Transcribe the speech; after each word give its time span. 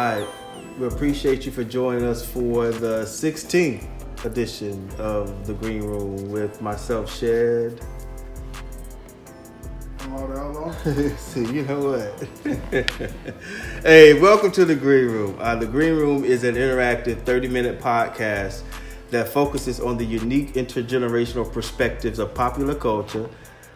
All 0.00 0.06
right, 0.06 0.26
we 0.78 0.86
appreciate 0.86 1.44
you 1.44 1.52
for 1.52 1.62
joining 1.62 2.04
us 2.04 2.24
for 2.24 2.70
the 2.70 3.02
16th 3.02 3.86
edition 4.24 4.88
of 4.98 5.46
the 5.46 5.52
Green 5.52 5.82
Room 5.82 6.30
with 6.30 6.62
myself, 6.62 7.14
Shed. 7.14 7.80
See, 11.18 11.44
you 11.44 11.62
know 11.64 11.90
what? 11.90 12.28
hey, 13.82 14.18
welcome 14.18 14.50
to 14.52 14.64
the 14.64 14.74
Green 14.74 15.08
Room. 15.08 15.36
Uh, 15.38 15.54
the 15.54 15.66
Green 15.66 15.94
Room 15.94 16.24
is 16.24 16.42
an 16.42 16.54
interactive 16.54 17.22
30 17.26 17.48
minute 17.48 17.80
podcast 17.80 18.62
that 19.10 19.28
focuses 19.28 19.78
on 19.78 19.98
the 19.98 20.06
unique 20.06 20.54
intergenerational 20.54 21.52
perspectives 21.52 22.18
of 22.18 22.34
popular 22.34 22.74
culture, 22.74 23.28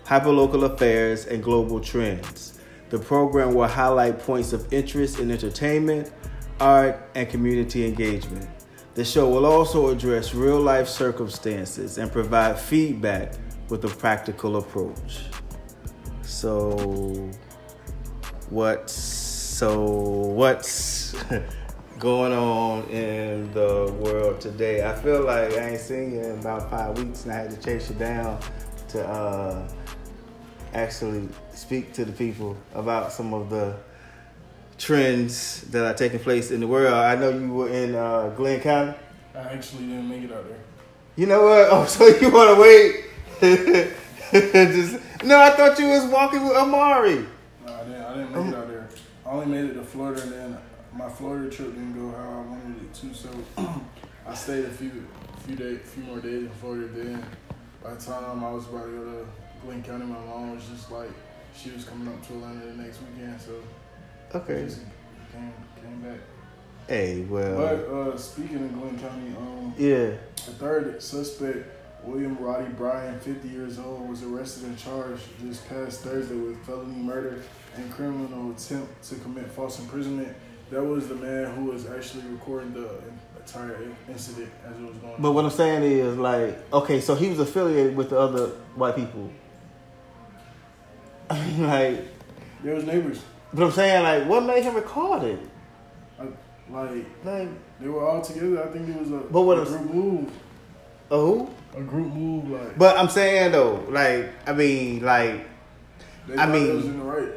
hyperlocal 0.06 0.64
affairs, 0.64 1.26
and 1.26 1.42
global 1.42 1.78
trends. 1.78 2.58
The 2.88 2.98
program 2.98 3.52
will 3.52 3.68
highlight 3.68 4.18
points 4.18 4.54
of 4.54 4.72
interest 4.72 5.18
in 5.18 5.30
entertainment, 5.30 6.10
art, 6.58 7.10
and 7.14 7.28
community 7.28 7.86
engagement. 7.86 8.48
The 8.94 9.04
show 9.04 9.28
will 9.28 9.44
also 9.44 9.90
address 9.90 10.34
real 10.34 10.58
life 10.58 10.88
circumstances 10.88 11.98
and 11.98 12.10
provide 12.10 12.58
feedback 12.58 13.34
with 13.68 13.84
a 13.84 13.88
practical 13.88 14.56
approach. 14.56 15.24
So, 16.34 17.30
what's 18.50 18.92
so 18.92 19.86
what's 19.86 21.14
going 22.00 22.32
on 22.32 22.82
in 22.90 23.52
the 23.52 23.94
world 24.00 24.40
today? 24.40 24.84
I 24.84 24.96
feel 24.96 25.24
like 25.24 25.52
I 25.52 25.70
ain't 25.70 25.80
seen 25.80 26.12
you 26.12 26.22
in 26.22 26.40
about 26.40 26.68
five 26.68 26.98
weeks, 26.98 27.22
and 27.22 27.32
I 27.32 27.36
had 27.36 27.50
to 27.52 27.56
chase 27.58 27.88
you 27.88 27.94
down 27.94 28.40
to 28.88 29.06
uh, 29.06 29.68
actually 30.74 31.28
speak 31.52 31.92
to 31.92 32.04
the 32.04 32.12
people 32.12 32.56
about 32.74 33.12
some 33.12 33.32
of 33.32 33.48
the 33.48 33.76
trends 34.76 35.60
that 35.70 35.86
are 35.86 35.94
taking 35.94 36.18
place 36.18 36.50
in 36.50 36.58
the 36.58 36.66
world. 36.66 36.94
I 36.94 37.14
know 37.14 37.30
you 37.30 37.52
were 37.52 37.68
in 37.68 37.94
uh, 37.94 38.34
Glynn 38.36 38.60
County. 38.60 38.98
I 39.36 39.38
actually 39.38 39.86
didn't 39.86 40.08
make 40.08 40.24
it 40.24 40.32
out 40.32 40.48
there. 40.48 40.58
You 41.14 41.26
know 41.26 41.44
what? 41.44 41.68
Oh, 41.70 41.86
so 41.86 42.06
you 42.06 42.32
want 42.32 42.56
to 42.56 42.60
wait? 42.60 43.04
Just, 44.32 44.98
no, 45.24 45.40
I 45.40 45.50
thought 45.50 45.78
you 45.78 45.88
was 45.88 46.04
walking 46.06 46.44
with 46.44 46.56
Amari. 46.56 47.26
No, 47.66 47.72
I 47.74 47.84
didn't. 47.84 48.02
I 48.02 48.14
didn't 48.14 48.32
make 48.32 48.54
it 48.54 48.58
out 48.58 48.68
there. 48.68 48.88
I 49.26 49.30
only 49.30 49.46
made 49.46 49.70
it 49.70 49.74
to 49.74 49.82
Florida, 49.82 50.22
and 50.22 50.32
then 50.32 50.58
my 50.94 51.08
Florida 51.08 51.48
trip 51.50 51.68
didn't 51.74 51.94
go 51.94 52.16
how 52.16 52.28
I 52.30 52.50
wanted 52.50 52.82
it 52.82 52.94
to. 52.94 53.14
So 53.14 53.28
I 54.26 54.34
stayed 54.34 54.64
a 54.64 54.70
few, 54.70 55.06
few 55.46 55.56
days, 55.56 55.80
few 55.84 56.04
more 56.04 56.20
days 56.20 56.42
in 56.44 56.50
Florida. 56.60 56.86
Then 56.88 57.24
by 57.82 57.94
the 57.94 58.00
time 58.04 58.44
I 58.44 58.50
was 58.52 58.66
about 58.68 58.84
to 58.86 58.90
go 58.92 59.04
to 59.04 59.26
Glynn 59.66 59.82
County, 59.82 60.04
my 60.04 60.18
mom 60.18 60.54
was 60.54 60.64
just 60.66 60.90
like, 60.90 61.10
she 61.56 61.70
was 61.70 61.84
coming 61.84 62.08
up 62.08 62.26
to 62.26 62.34
Atlanta 62.34 62.66
the 62.66 62.72
next 62.82 62.98
weekend, 63.02 63.40
so 63.40 63.52
Okay. 64.34 64.64
just 64.64 64.80
came 65.32 65.52
came 65.82 66.00
back. 66.00 66.18
Hey, 66.88 67.22
well, 67.22 67.56
But 67.56 67.88
uh, 67.94 68.16
speaking 68.18 68.56
of 68.56 68.72
Glynn 68.78 68.98
County, 68.98 69.34
um, 69.38 69.72
yeah. 69.78 70.10
the 70.46 70.52
third 70.58 71.02
suspect, 71.02 71.66
William 72.06 72.36
Roddy 72.38 72.70
Bryan, 72.72 73.18
50 73.20 73.48
years 73.48 73.78
old, 73.78 74.08
was 74.08 74.22
arrested 74.22 74.64
and 74.64 74.78
charged 74.78 75.22
this 75.40 75.58
past 75.62 76.00
Thursday 76.00 76.34
with 76.34 76.64
felony 76.66 76.96
murder 76.96 77.42
and 77.76 77.90
criminal 77.92 78.50
attempt 78.50 79.02
to 79.04 79.14
commit 79.16 79.50
false 79.50 79.78
imprisonment. 79.78 80.36
That 80.70 80.82
was 80.82 81.08
the 81.08 81.14
man 81.14 81.54
who 81.54 81.64
was 81.66 81.86
actually 81.88 82.24
recording 82.24 82.72
the 82.74 82.88
entire 83.38 83.78
incident 84.08 84.50
as 84.66 84.76
it 84.76 84.82
was 84.82 84.96
going. 84.96 85.14
But 85.18 85.32
what 85.32 85.44
I'm 85.44 85.50
saying 85.50 85.82
is, 85.82 86.16
like, 86.16 86.72
okay, 86.72 87.00
so 87.00 87.14
he 87.14 87.28
was 87.28 87.38
affiliated 87.38 87.96
with 87.96 88.10
the 88.10 88.18
other 88.18 88.48
white 88.74 88.96
people. 88.96 89.30
I 91.30 91.40
mean, 91.46 91.66
like, 91.66 92.08
there 92.62 92.74
was 92.74 92.84
neighbors, 92.84 93.22
but 93.52 93.64
I'm 93.64 93.72
saying, 93.72 94.02
like, 94.02 94.28
what 94.28 94.44
made 94.44 94.62
him 94.62 94.74
record 94.74 95.22
it? 95.24 95.38
like 96.18 97.06
Like, 97.24 97.48
they 97.80 97.88
were 97.88 98.06
all 98.06 98.20
together. 98.20 98.62
I 98.62 98.72
think 98.72 98.88
it 98.88 98.98
was 98.98 99.10
a, 99.10 99.18
But 99.18 99.42
what 99.42 99.58
a 99.58 99.64
group 99.64 99.94
move, 99.94 100.32
oh. 101.10 101.53
A 101.76 101.82
group 101.82 102.12
move. 102.12 102.50
Like 102.50 102.78
But 102.78 102.98
I'm 102.98 103.08
saying 103.08 103.52
though, 103.52 103.84
like, 103.88 104.30
I 104.46 104.52
mean, 104.52 105.02
like, 105.02 105.46
I 106.36 106.46
mean- 106.46 106.76
was 106.76 106.84
in 106.86 106.98
the 106.98 107.04
right. 107.04 107.28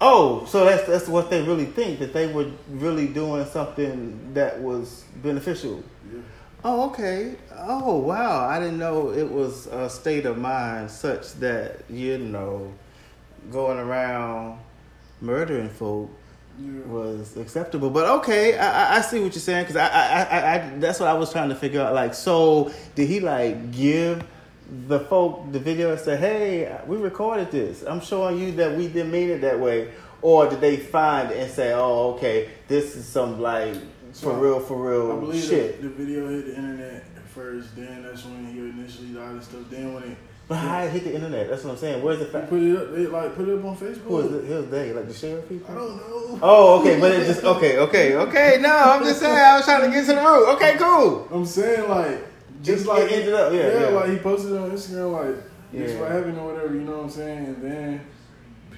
oh, 0.00 0.44
so 0.46 0.64
that's 0.64 0.86
that's 0.86 1.08
what 1.08 1.30
they 1.30 1.42
really 1.42 1.66
think 1.66 1.98
that 1.98 2.12
they 2.12 2.32
were 2.32 2.50
really 2.68 3.06
doing 3.06 3.44
something 3.46 4.34
that 4.34 4.60
was 4.60 5.04
beneficial. 5.22 5.82
Yeah. 6.12 6.20
Oh, 6.64 6.90
okay. 6.90 7.36
Oh, 7.56 7.98
wow. 7.98 8.48
I 8.48 8.58
didn't 8.58 8.78
know 8.78 9.10
it 9.12 9.30
was 9.30 9.66
a 9.68 9.88
state 9.88 10.26
of 10.26 10.38
mind 10.38 10.90
such 10.90 11.34
that 11.34 11.84
you 11.88 12.18
know 12.18 12.72
going 13.50 13.78
around 13.78 14.58
murdering 15.20 15.68
folk 15.68 16.10
Yeah. 16.58 16.80
was 16.86 17.36
acceptable. 17.36 17.90
But 17.90 18.06
okay, 18.20 18.56
I, 18.58 18.94
I- 18.94 18.96
I 18.96 19.00
see 19.02 19.20
what 19.20 19.34
you're 19.34 19.40
saying 19.42 19.64
because 19.64 19.76
I, 19.76 19.86
I, 19.88 20.54
I, 20.54 20.58
that's 20.78 20.98
what 21.00 21.08
I 21.08 21.12
was 21.14 21.30
trying 21.32 21.48
to 21.50 21.54
figure 21.54 21.80
out. 21.82 21.94
Like, 21.94 22.14
so 22.14 22.72
did 22.94 23.08
he 23.08 23.20
like 23.20 23.72
give 23.72 24.24
the 24.88 25.00
folk 25.00 25.52
the 25.52 25.58
video 25.60 25.90
and 25.92 26.00
say, 26.00 26.16
"Hey, 26.16 26.80
we 26.86 26.96
recorded 26.96 27.50
this. 27.50 27.82
I'm 27.82 28.00
showing 28.00 28.38
you 28.38 28.52
that 28.52 28.76
we 28.76 28.88
didn't 28.88 29.12
mean 29.12 29.30
it 29.30 29.40
that 29.42 29.60
way," 29.60 29.90
or 30.22 30.48
did 30.48 30.60
they 30.60 30.76
find 30.76 31.30
it 31.30 31.36
and 31.36 31.50
say, 31.50 31.72
"Oh, 31.74 32.14
okay, 32.16 32.50
this 32.68 32.96
is 32.96 33.06
some 33.06 33.40
like 33.40 33.74
for 33.74 34.32
So, 34.32 34.32
real, 34.34 34.60
for 34.60 34.76
real 34.90 35.12
I 35.16 35.20
believe 35.20 35.44
shit." 35.44 35.82
the, 35.82 35.88
the 35.88 35.94
video 35.94 36.28
hit 36.30 36.46
the 36.46 36.56
internet 36.56 37.04
first. 37.34 37.76
Then 37.76 38.02
that's 38.02 38.24
when 38.24 38.46
he 38.46 38.58
initially 38.60 39.16
all 39.20 39.34
this 39.34 39.44
stuff. 39.44 39.60
Then 39.70 39.92
when 39.94 40.02
it 40.04 40.16
But 40.48 40.56
how 40.56 40.78
it 40.82 40.90
hit 40.92 41.02
the 41.04 41.12
internet? 41.14 41.48
That's 41.50 41.64
what 41.64 41.72
I'm 41.72 41.76
saying. 41.76 42.02
Where's 42.04 42.20
the 42.20 42.26
fact? 42.26 42.48
put 42.50 42.62
it 42.62 42.76
up. 42.76 42.92
They 42.92 43.06
like 43.06 43.34
put 43.34 43.48
it 43.48 43.58
up 43.58 43.64
on 43.64 43.76
Facebook. 43.76 44.02
Who 44.04 44.18
is 44.20 44.32
it? 44.32 44.44
Who's 44.46 44.70
they? 44.70 44.92
Like 44.92 45.08
the 45.08 45.14
sheriff 45.14 45.48
people? 45.48 45.72
I 45.72 45.74
don't 45.74 45.96
know. 45.96 46.38
Oh, 46.42 46.80
okay, 46.80 47.00
but 47.00 47.10
it 47.12 47.26
just 47.26 47.42
okay, 47.42 47.78
okay, 47.78 48.14
okay. 48.14 48.58
No, 48.60 48.68
I'm 48.72 49.02
just 49.02 49.18
saying. 49.18 49.36
I 49.36 49.56
was 49.56 49.64
trying 49.64 49.82
to 49.82 49.90
get 49.90 50.06
to 50.06 50.14
the 50.14 50.20
root. 50.20 50.54
Okay, 50.54 50.76
cool. 50.78 51.28
I'm 51.32 51.44
saying 51.46 51.88
like 51.90 52.24
just 52.62 52.84
It- 52.84 52.88
like 52.88 53.02
it 53.10 53.12
ended 53.12 53.34
up, 53.34 53.52
yeah, 53.52 53.80
yeah. 53.80 53.86
like 53.88 54.10
he 54.10 54.18
posted 54.18 54.52
it 54.52 54.58
on 54.58 54.70
Instagram 54.70 55.12
like 55.12 55.44
this 55.72 55.92
Yeah. 55.92 56.00
what 56.00 56.10
happened 56.12 56.38
or 56.38 56.52
whatever. 56.52 56.74
You 56.74 56.80
know 56.82 56.92
what 56.98 57.04
I'm 57.04 57.10
saying? 57.10 57.38
And 57.46 57.62
then 57.62 58.00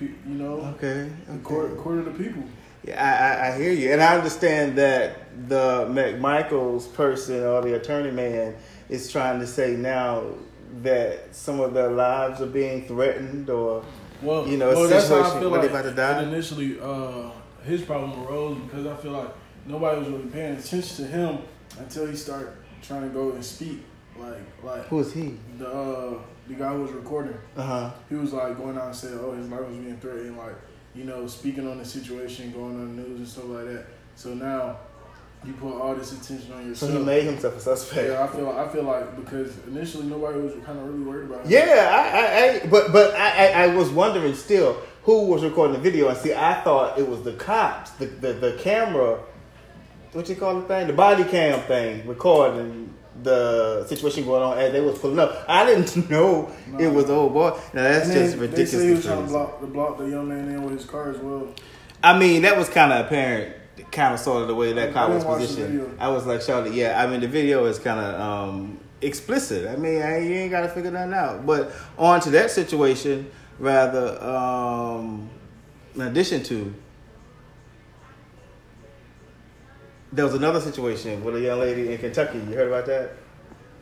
you 0.00 0.14
know 0.24 0.74
Okay. 0.76 1.10
the 1.28 1.38
court 1.40 1.76
court 1.76 1.98
of 1.98 2.04
the 2.06 2.10
people. 2.12 2.42
Yeah, 2.84 3.02
I, 3.04 3.48
I, 3.50 3.54
I 3.54 3.58
hear 3.58 3.72
you, 3.72 3.92
and 3.92 4.00
I 4.00 4.16
understand 4.16 4.78
that 4.78 5.16
the 5.48 5.86
McMichaels 5.90 6.92
person 6.94 7.42
or 7.44 7.60
the 7.60 7.74
attorney 7.74 8.10
man 8.12 8.54
is 8.88 9.10
trying 9.12 9.40
to 9.40 9.46
say 9.46 9.74
now 9.76 10.22
that 10.82 11.34
some 11.34 11.60
of 11.60 11.74
their 11.74 11.90
lives 11.90 12.40
are 12.40 12.46
being 12.46 12.86
threatened, 12.86 13.48
or 13.50 13.84
Well, 14.22 14.46
You 14.48 14.56
know, 14.56 14.70
a 14.70 14.74
well, 14.74 14.88
that's 14.88 15.08
how 15.08 15.22
I 15.22 15.40
feel 15.40 15.50
where 15.50 15.60
they 15.62 15.68
like 15.68 15.84
about 15.84 15.90
to 15.90 15.94
die. 15.96 16.22
initially 16.24 16.78
uh, 16.80 17.30
his 17.64 17.82
problem 17.82 18.24
arose 18.26 18.58
because 18.58 18.86
I 18.86 18.96
feel 18.96 19.12
like 19.12 19.30
nobody 19.66 20.00
was 20.00 20.08
really 20.08 20.26
paying 20.30 20.56
attention 20.56 20.96
to 20.96 21.10
him 21.10 21.38
until 21.78 22.06
he 22.06 22.16
started 22.16 22.52
trying 22.82 23.02
to 23.02 23.08
go 23.08 23.32
and 23.32 23.44
speak. 23.44 23.82
Like 24.18 24.38
like 24.64 24.82
who 24.86 24.98
is 25.00 25.12
he? 25.12 25.34
the 25.58 25.68
uh, 25.70 26.18
the 26.48 26.54
guy 26.54 26.72
who 26.72 26.82
was 26.82 26.90
recording. 26.92 27.34
Uh 27.56 27.62
huh. 27.62 27.90
he 28.08 28.16
was 28.16 28.32
like 28.32 28.56
going 28.56 28.76
out 28.76 28.86
and 28.86 28.96
saying, 28.96 29.18
"Oh, 29.22 29.32
his 29.32 29.48
life 29.48 29.60
was 29.60 29.76
being 29.76 29.96
threatened," 29.98 30.36
like 30.36 30.54
you 30.94 31.04
know, 31.04 31.26
speaking 31.28 31.68
on 31.68 31.78
the 31.78 31.84
situation, 31.84 32.50
going 32.50 32.74
on 32.80 32.96
the 32.96 33.02
news 33.02 33.18
and 33.18 33.28
stuff 33.28 33.44
like 33.44 33.66
that. 33.66 33.86
So 34.16 34.34
now 34.34 34.78
you 35.46 35.52
put 35.54 35.80
all 35.80 35.94
this 35.94 36.12
attention 36.12 36.52
on 36.52 36.66
yourself. 36.68 36.92
So 36.92 36.98
he 36.98 37.04
made 37.04 37.24
himself 37.24 37.56
a 37.56 37.60
suspect. 37.60 38.08
yeah, 38.08 38.22
I 38.24 38.26
feel 38.26 38.48
I 38.50 38.68
feel 38.68 38.82
like 38.82 39.16
because 39.16 39.56
initially 39.66 40.06
nobody 40.06 40.40
was 40.40 40.52
kind 40.64 40.78
of 40.78 40.84
really 40.86 41.04
worried 41.04 41.30
about 41.30 41.44
him. 41.44 41.50
Yeah, 41.50 41.90
I, 41.92 42.18
I, 42.18 42.64
I 42.64 42.66
but 42.66 42.92
but 42.92 43.14
I, 43.14 43.46
I, 43.48 43.64
I 43.64 43.74
was 43.74 43.88
wondering 43.90 44.34
still 44.34 44.74
who 45.04 45.26
was 45.26 45.42
recording 45.42 45.74
the 45.74 45.80
video, 45.82 46.08
and 46.08 46.18
see, 46.18 46.34
I 46.34 46.60
thought 46.62 46.98
it 46.98 47.08
was 47.08 47.22
the 47.22 47.32
cops, 47.34 47.90
the 47.92 48.06
the, 48.06 48.32
the 48.34 48.52
camera, 48.60 49.20
what 50.12 50.28
you 50.28 50.34
call 50.36 50.60
the 50.60 50.66
thing, 50.66 50.86
the 50.86 50.92
body 50.92 51.24
cam 51.24 51.60
thing, 51.62 52.06
recording 52.06 52.94
the 53.22 53.84
situation 53.88 54.24
going 54.24 54.42
on 54.42 54.58
as 54.58 54.70
they 54.72 54.80
was 54.80 54.96
pulling 54.98 55.18
up. 55.18 55.44
I 55.48 55.64
didn't 55.66 56.08
know 56.10 56.52
No. 56.68 56.78
it 56.78 56.92
was 56.92 57.06
the 57.06 57.14
old 57.14 57.32
boy. 57.32 57.50
Now 57.74 57.82
that's 57.84 58.08
just 58.12 58.36
ridiculous. 58.36 58.70
They 58.72 58.78
say 58.78 58.86
he 58.88 58.94
was 58.94 59.04
trying 59.04 59.22
to 59.24 59.28
block, 59.28 59.60
to 59.60 59.66
block 59.66 59.98
the 59.98 60.04
young 60.08 60.28
man 60.28 60.48
in 60.48 60.62
with 60.62 60.74
his 60.78 60.84
car 60.84 61.10
as 61.10 61.18
well. 61.18 61.48
I 62.02 62.16
mean, 62.16 62.42
that 62.42 62.56
was 62.56 62.68
kind 62.68 62.92
of 62.92 63.06
apparent, 63.06 63.56
kind 63.90 64.14
of 64.14 64.20
sort 64.20 64.42
of 64.42 64.48
the 64.48 64.54
way 64.54 64.72
that 64.72 64.92
car 64.92 65.08
was 65.08 65.22
didn't 65.22 65.28
watch 65.28 65.40
the 65.40 65.46
positioned. 65.46 66.00
I 66.00 66.08
was 66.08 66.26
like, 66.26 66.42
Charlotte, 66.42 66.74
yeah. 66.74 67.02
I 67.02 67.06
mean, 67.06 67.20
the 67.20 67.28
video 67.28 67.64
is 67.66 67.78
kind 67.78 68.00
of 68.00 68.20
um, 68.20 68.80
explicit. 69.00 69.68
I 69.68 69.76
mean, 69.76 70.02
I, 70.02 70.18
you 70.18 70.34
ain't 70.34 70.50
got 70.50 70.62
to 70.62 70.68
figure 70.68 70.90
nothing 70.90 71.14
out. 71.14 71.46
But 71.46 71.72
on 71.96 72.20
to 72.20 72.30
that 72.30 72.50
situation, 72.50 73.30
rather, 73.58 74.22
um, 74.22 75.28
in 75.94 76.02
addition 76.02 76.42
to, 76.44 76.74
there 80.12 80.24
was 80.24 80.34
another 80.34 80.60
situation 80.60 81.22
with 81.22 81.36
a 81.36 81.40
young 81.40 81.60
lady 81.60 81.92
in 81.92 81.98
Kentucky. 81.98 82.38
You 82.38 82.54
heard 82.54 82.68
about 82.68 82.86
that? 82.86 83.12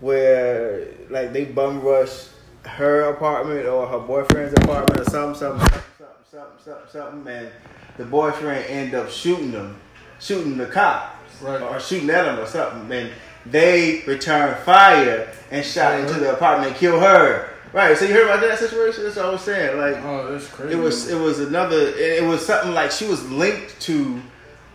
Where 0.00 0.88
like 1.08 1.32
they 1.32 1.46
bum 1.46 1.80
rushed 1.80 2.30
her 2.64 3.02
apartment 3.10 3.66
or 3.66 3.86
her 3.86 4.00
boyfriend's 4.00 4.52
apartment 4.60 5.00
or 5.00 5.10
something, 5.10 5.38
something, 5.38 5.68
something, 5.68 6.06
something, 6.30 6.64
something, 6.64 6.88
something, 6.90 7.32
and 7.32 7.50
the 7.96 8.04
boyfriend 8.04 8.66
ended 8.68 8.94
up 8.96 9.08
shooting 9.08 9.52
them, 9.52 9.80
shooting 10.20 10.56
the 10.56 10.66
cops, 10.66 11.42
Right. 11.42 11.60
or 11.60 11.78
shooting 11.80 12.10
at 12.10 12.24
them 12.24 12.38
or 12.40 12.46
something. 12.46 12.90
And 12.90 13.10
they 13.44 14.02
returned 14.06 14.56
fire 14.64 15.28
and 15.50 15.64
shot 15.64 15.98
into 16.00 16.14
the 16.14 16.32
apartment 16.34 16.72
and 16.72 16.80
killed 16.80 17.02
her. 17.02 17.50
Right. 17.72 17.96
So 17.96 18.04
you 18.06 18.14
heard 18.14 18.24
about 18.28 18.40
that 18.40 18.58
situation? 18.58 19.04
That's 19.04 19.16
what 19.16 19.26
I 19.26 19.30
was 19.30 19.40
saying. 19.42 19.78
Like, 19.78 19.96
Oh, 20.02 20.32
that's 20.32 20.48
crazy. 20.48 20.72
it 20.72 20.76
was 20.80 21.08
it 21.08 21.18
was 21.20 21.40
another. 21.40 21.76
It 21.78 22.22
it 22.22 22.24
was 22.24 22.44
something 22.46 22.72
like 22.72 22.90
she 22.90 23.06
was 23.06 23.28
linked 23.30 23.78
to 23.82 24.20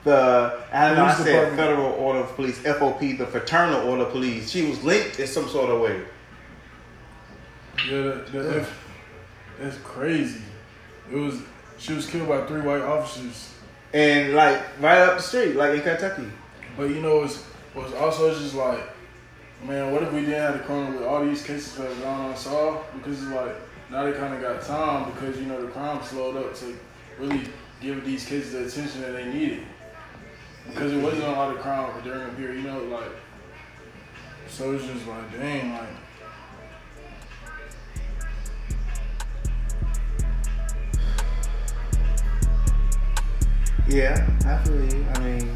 the 0.03 0.59
I 0.71 0.87
don't 0.89 0.97
know. 0.97 1.05
I 1.05 1.13
said 1.13 1.25
department. 1.25 1.55
Federal 1.57 1.91
Order 1.93 2.19
of 2.19 2.35
Police, 2.35 2.59
FOP, 2.59 3.17
the 3.17 3.25
Fraternal 3.25 3.89
Order 3.89 4.03
of 4.03 4.11
Police. 4.11 4.49
She 4.51 4.65
was 4.67 4.83
linked 4.83 5.19
in 5.19 5.25
some 5.27 5.47
sort 5.49 5.69
of 5.71 5.81
way. 5.81 6.01
Yeah, 7.89 8.01
that, 8.03 8.31
that, 8.33 8.67
that's 9.59 9.77
crazy. 9.77 10.41
It 11.11 11.15
was. 11.15 11.39
She 11.77 11.93
was 11.93 12.05
killed 12.07 12.27
by 12.29 12.45
three 12.45 12.61
white 12.61 12.81
officers. 12.81 13.50
And 13.93 14.33
like 14.33 14.61
right 14.79 14.99
up 14.99 15.17
the 15.17 15.23
street, 15.23 15.55
like 15.55 15.75
in 15.75 15.81
Kentucky. 15.81 16.27
But 16.77 16.89
you 16.89 17.01
know, 17.01 17.23
it's 17.23 17.43
was 17.75 17.93
also 17.93 18.33
just 18.33 18.55
like, 18.55 18.81
man, 19.65 19.91
what 19.91 20.03
if 20.03 20.11
we 20.13 20.21
didn't 20.21 20.35
have 20.35 20.53
the 20.53 20.59
corona 20.59 20.97
with 20.97 21.03
all 21.05 21.25
these 21.25 21.43
cases 21.43 21.75
that 21.75 21.87
have 21.87 22.01
gone 22.01 22.31
unsolved? 22.31 22.85
Because 22.95 23.21
it's 23.21 23.31
like 23.31 23.55
now 23.89 24.03
they 24.05 24.13
kind 24.13 24.33
of 24.33 24.41
got 24.41 24.61
time 24.61 25.11
because 25.11 25.37
you 25.37 25.45
know 25.45 25.61
the 25.61 25.71
crime 25.71 26.01
slowed 26.03 26.37
up 26.37 26.55
to 26.55 26.77
really 27.19 27.41
give 27.81 28.05
these 28.05 28.25
cases 28.25 28.51
the 28.53 28.65
attention 28.65 29.01
that 29.01 29.13
they 29.13 29.25
needed. 29.25 29.63
Because 30.67 30.93
it 30.93 31.01
wasn't 31.01 31.23
a 31.23 31.31
lot 31.31 31.55
of 31.55 31.61
crime 31.61 31.89
during 32.03 32.27
the 32.27 32.33
period, 32.33 32.63
you 32.63 32.69
know, 32.69 32.79
like. 32.83 33.11
So 34.47 34.73
it's 34.73 34.85
just 34.85 35.07
like, 35.07 35.31
dang, 35.33 35.73
like. 35.73 35.89
Yeah, 43.91 44.25
I 44.45 44.57
feel 44.63 44.85
you. 44.85 45.05
I 45.15 45.19
mean, 45.19 45.51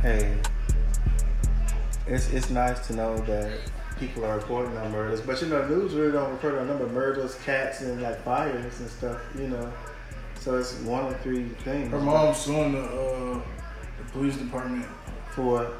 hey, 0.00 0.36
it's 2.08 2.28
it's 2.32 2.50
nice 2.50 2.84
to 2.88 2.96
know 2.96 3.16
that 3.16 3.60
people 3.96 4.24
are 4.24 4.38
reporting 4.38 4.76
on 4.76 4.90
murders, 4.90 5.20
but 5.20 5.40
you 5.40 5.46
know, 5.46 5.64
news 5.68 5.92
really 5.94 6.10
don't 6.10 6.32
report 6.32 6.56
on 6.56 6.66
number 6.66 6.84
of 6.84 6.92
murders, 6.92 7.36
cats, 7.44 7.82
and 7.82 8.02
like 8.02 8.20
fires 8.24 8.80
and 8.80 8.90
stuff. 8.90 9.20
You 9.38 9.46
know, 9.50 9.72
so 10.40 10.58
it's 10.58 10.80
one 10.80 11.06
of 11.06 11.20
three 11.20 11.44
things. 11.62 11.92
Her 11.92 12.00
mom's 12.00 12.38
suing 12.38 12.72
the 12.72 12.82
uh, 12.82 13.40
the 13.98 14.10
police 14.10 14.36
department 14.36 14.86
for 15.30 15.70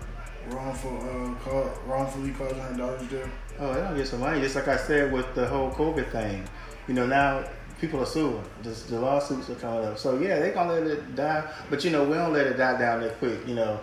wrongful 0.50 0.96
uh, 0.96 1.34
call, 1.42 1.72
wrongfully 1.86 2.30
causing 2.30 2.60
her 2.60 2.74
daughter's 2.74 3.08
death. 3.10 3.30
oh, 3.58 3.74
they 3.74 3.80
don't 3.80 3.96
get 3.96 4.06
some 4.06 4.20
money. 4.20 4.40
Just 4.40 4.54
like 4.54 4.68
I 4.68 4.76
said 4.76 5.12
with 5.12 5.34
the 5.34 5.48
whole 5.48 5.72
COVID 5.72 6.08
thing, 6.12 6.44
you 6.86 6.94
know, 6.94 7.04
now 7.04 7.44
people 7.82 8.00
are 8.00 8.06
suing. 8.06 8.42
Just 8.62 8.88
the 8.88 8.98
lawsuits 8.98 9.50
are 9.50 9.56
coming 9.56 9.84
up. 9.84 9.98
So 9.98 10.18
yeah, 10.18 10.38
they 10.38 10.52
gonna 10.52 10.72
let 10.72 10.86
it 10.86 11.14
die, 11.14 11.44
but 11.68 11.84
you 11.84 11.90
know, 11.90 12.04
we 12.04 12.14
don't 12.14 12.32
let 12.32 12.46
it 12.46 12.56
die 12.56 12.78
down 12.78 13.02
that 13.02 13.18
quick. 13.18 13.46
You 13.46 13.56
know. 13.56 13.80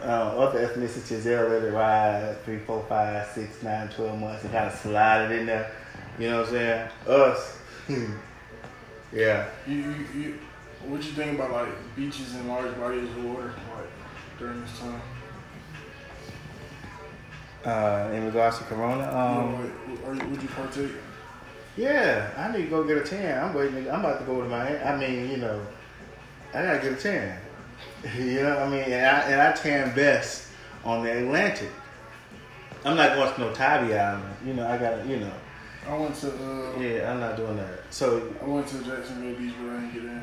Uh, 0.00 0.30
other 0.38 0.64
ethnicities, 0.64 1.24
they'll 1.24 1.48
let 1.48 1.60
it 1.60 1.72
ride 1.72 2.36
three, 2.44 2.58
four, 2.58 2.86
five, 2.88 3.26
six, 3.34 3.60
nine, 3.64 3.88
twelve 3.88 4.16
months 4.16 4.44
and 4.44 4.52
kind 4.52 4.68
of 4.68 4.78
slide 4.78 5.28
it 5.28 5.40
in 5.40 5.46
there. 5.46 5.72
You 6.20 6.30
know 6.30 6.42
what 6.42 6.50
I'm 6.50 6.52
saying? 6.52 6.88
Us. 7.08 7.58
yeah. 9.12 9.48
You, 9.66 9.74
you, 9.74 10.06
you, 10.14 10.38
what 10.86 11.02
you 11.02 11.10
think 11.10 11.36
about 11.36 11.50
like 11.50 11.96
beaches 11.96 12.32
and 12.36 12.48
large 12.48 12.76
bodies 12.76 13.10
of 13.10 13.24
water 13.24 13.52
like 13.74 14.38
during 14.38 14.60
this 14.60 14.78
time? 14.78 15.02
Uh, 17.64 18.12
in 18.14 18.24
regards 18.24 18.58
to 18.58 18.64
Corona, 18.64 19.02
um, 19.10 20.16
like, 20.16 20.30
would 20.30 20.40
you 20.40 20.48
partake? 20.48 20.92
Yeah, 21.78 22.28
I 22.36 22.50
need 22.50 22.64
to 22.64 22.70
go 22.70 22.82
get 22.82 22.98
a 22.98 23.04
tan. 23.04 23.40
I'm 23.40 23.54
waiting. 23.54 23.88
I'm 23.88 24.00
about 24.00 24.18
to 24.18 24.24
go 24.26 24.42
to 24.42 24.48
my. 24.48 24.82
I 24.82 24.98
mean, 24.98 25.30
you 25.30 25.36
know, 25.36 25.64
I 26.52 26.62
gotta 26.62 26.80
get 26.80 26.92
a 26.92 26.96
tan. 26.96 27.40
you 28.18 28.42
know, 28.42 28.50
what 28.50 28.62
I 28.62 28.68
mean, 28.68 28.82
and 28.82 29.06
I 29.06 29.20
and 29.20 29.40
I 29.40 29.52
tan 29.52 29.94
best 29.94 30.48
on 30.84 31.04
the 31.04 31.18
Atlantic. 31.18 31.70
I'm 32.84 32.96
not 32.96 33.14
going 33.14 33.32
to 33.32 33.40
no 33.40 33.54
Tybee 33.54 33.94
Island. 33.94 34.36
You 34.44 34.54
know, 34.54 34.68
I 34.68 34.76
gotta. 34.76 35.06
You 35.06 35.20
know, 35.20 35.32
I 35.86 35.96
went 35.96 36.16
to 36.16 36.30
uh, 36.30 36.80
yeah, 36.80 37.12
I'm 37.12 37.20
not 37.20 37.36
doing 37.36 37.56
that. 37.58 37.84
So, 37.90 38.34
I 38.42 38.44
went 38.44 38.66
to 38.68 38.82
Jacksonville 38.82 39.36
Beach, 39.36 39.54
but 39.60 39.70
I 39.70 39.80
didn't 39.80 39.92
get 39.92 40.02
in. 40.02 40.22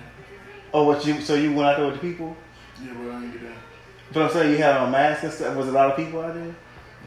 oh, 0.74 0.84
what 0.84 1.06
you? 1.06 1.22
So 1.22 1.36
you 1.36 1.54
went 1.54 1.70
out 1.70 1.78
there 1.78 1.86
with 1.86 1.96
the 1.96 2.02
people? 2.02 2.36
Yeah, 2.84 2.94
but 2.96 3.12
I 3.12 3.22
didn't 3.22 3.32
get 3.32 3.44
in. 3.44 3.56
But 4.12 4.24
I'm 4.24 4.32
saying 4.32 4.52
you 4.52 4.58
had 4.58 4.76
on 4.76 4.92
masks 4.92 5.24
and 5.24 5.32
stuff. 5.32 5.56
Was 5.56 5.70
a 5.70 5.72
lot 5.72 5.90
of 5.90 5.96
people 5.96 6.20
out 6.20 6.34
there? 6.34 6.54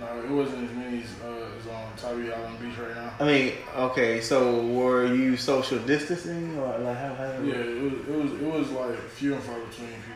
No, 0.01 0.23
it 0.23 0.31
wasn't 0.31 0.71
as 0.71 0.77
many 0.77 1.03
as 1.03 1.09
uh, 1.25 1.49
as 1.59 1.67
on 1.67 1.97
Tybee 1.97 2.33
Island 2.33 2.61
Beach 2.61 2.79
right 2.79 2.95
now. 2.95 3.13
I 3.19 3.25
mean, 3.25 3.53
okay. 3.77 4.21
So 4.21 4.65
were 4.67 5.13
you 5.13 5.37
social 5.37 5.79
distancing 5.81 6.57
or 6.59 6.79
like 6.79 6.97
how? 6.97 7.15
how 7.15 7.25
Yeah, 7.43 7.55
it 7.55 7.83
was 7.83 7.93
it 7.93 8.15
was 8.15 8.33
it 8.33 8.47
was 8.47 8.71
like 8.71 8.99
few 9.11 9.35
and 9.35 9.43
far 9.43 9.59
between 9.59 9.89
people. 9.89 10.15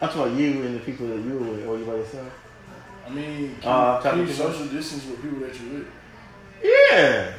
I'm 0.00 0.08
talking 0.08 0.22
about 0.22 0.38
you 0.38 0.62
and 0.62 0.76
the 0.76 0.80
people 0.80 1.08
that 1.08 1.18
you 1.18 1.32
were 1.38 1.50
with, 1.52 1.66
or 1.66 1.78
you 1.78 1.84
by 1.84 1.94
yourself. 1.94 2.32
I 3.06 3.10
mean, 3.10 3.54
keep, 3.56 3.66
Uh, 3.66 4.00
talking 4.00 4.26
keep 4.26 4.34
social 4.34 4.66
distance 4.66 5.06
with 5.06 5.22
people 5.22 5.40
that 5.40 5.58
you 5.58 5.68
with. 5.70 5.86
Yeah. 6.62 7.32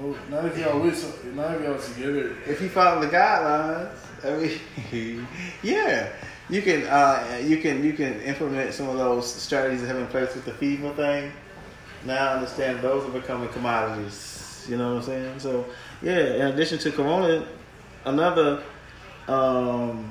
No, 0.00 0.16
not 0.30 0.44
if 0.44 0.58
y'all 0.58 0.80
with, 0.80 0.96
some, 0.96 1.34
not 1.34 1.54
if 1.56 1.62
y'all 1.62 1.78
together. 1.78 2.36
If 2.46 2.60
you 2.60 2.68
follow 2.68 3.00
the 3.00 3.08
guidelines, 3.08 3.96
I 4.22 4.30
mean, 4.92 5.26
yeah, 5.62 6.10
you 6.50 6.62
can 6.62 6.84
uh, 6.86 7.40
you 7.44 7.58
can 7.58 7.84
you 7.84 7.92
can 7.92 8.20
implement 8.22 8.72
some 8.74 8.88
of 8.88 8.96
those 8.96 9.32
strategies 9.32 9.82
that 9.82 9.88
have 9.88 9.96
been 9.96 10.06
placed 10.06 10.34
with 10.34 10.44
the 10.44 10.52
FEMA 10.52 10.94
thing. 10.96 11.32
Now 12.04 12.32
I 12.32 12.34
understand 12.34 12.80
those 12.80 13.08
are 13.08 13.12
becoming 13.12 13.48
commodities. 13.50 14.66
You 14.68 14.76
know 14.76 14.94
what 14.94 14.98
I'm 14.98 15.02
saying? 15.02 15.40
So 15.40 15.66
yeah, 16.02 16.34
in 16.34 16.46
addition 16.48 16.78
to 16.78 16.92
Corona, 16.92 17.46
another 18.04 18.62
um, 19.26 20.10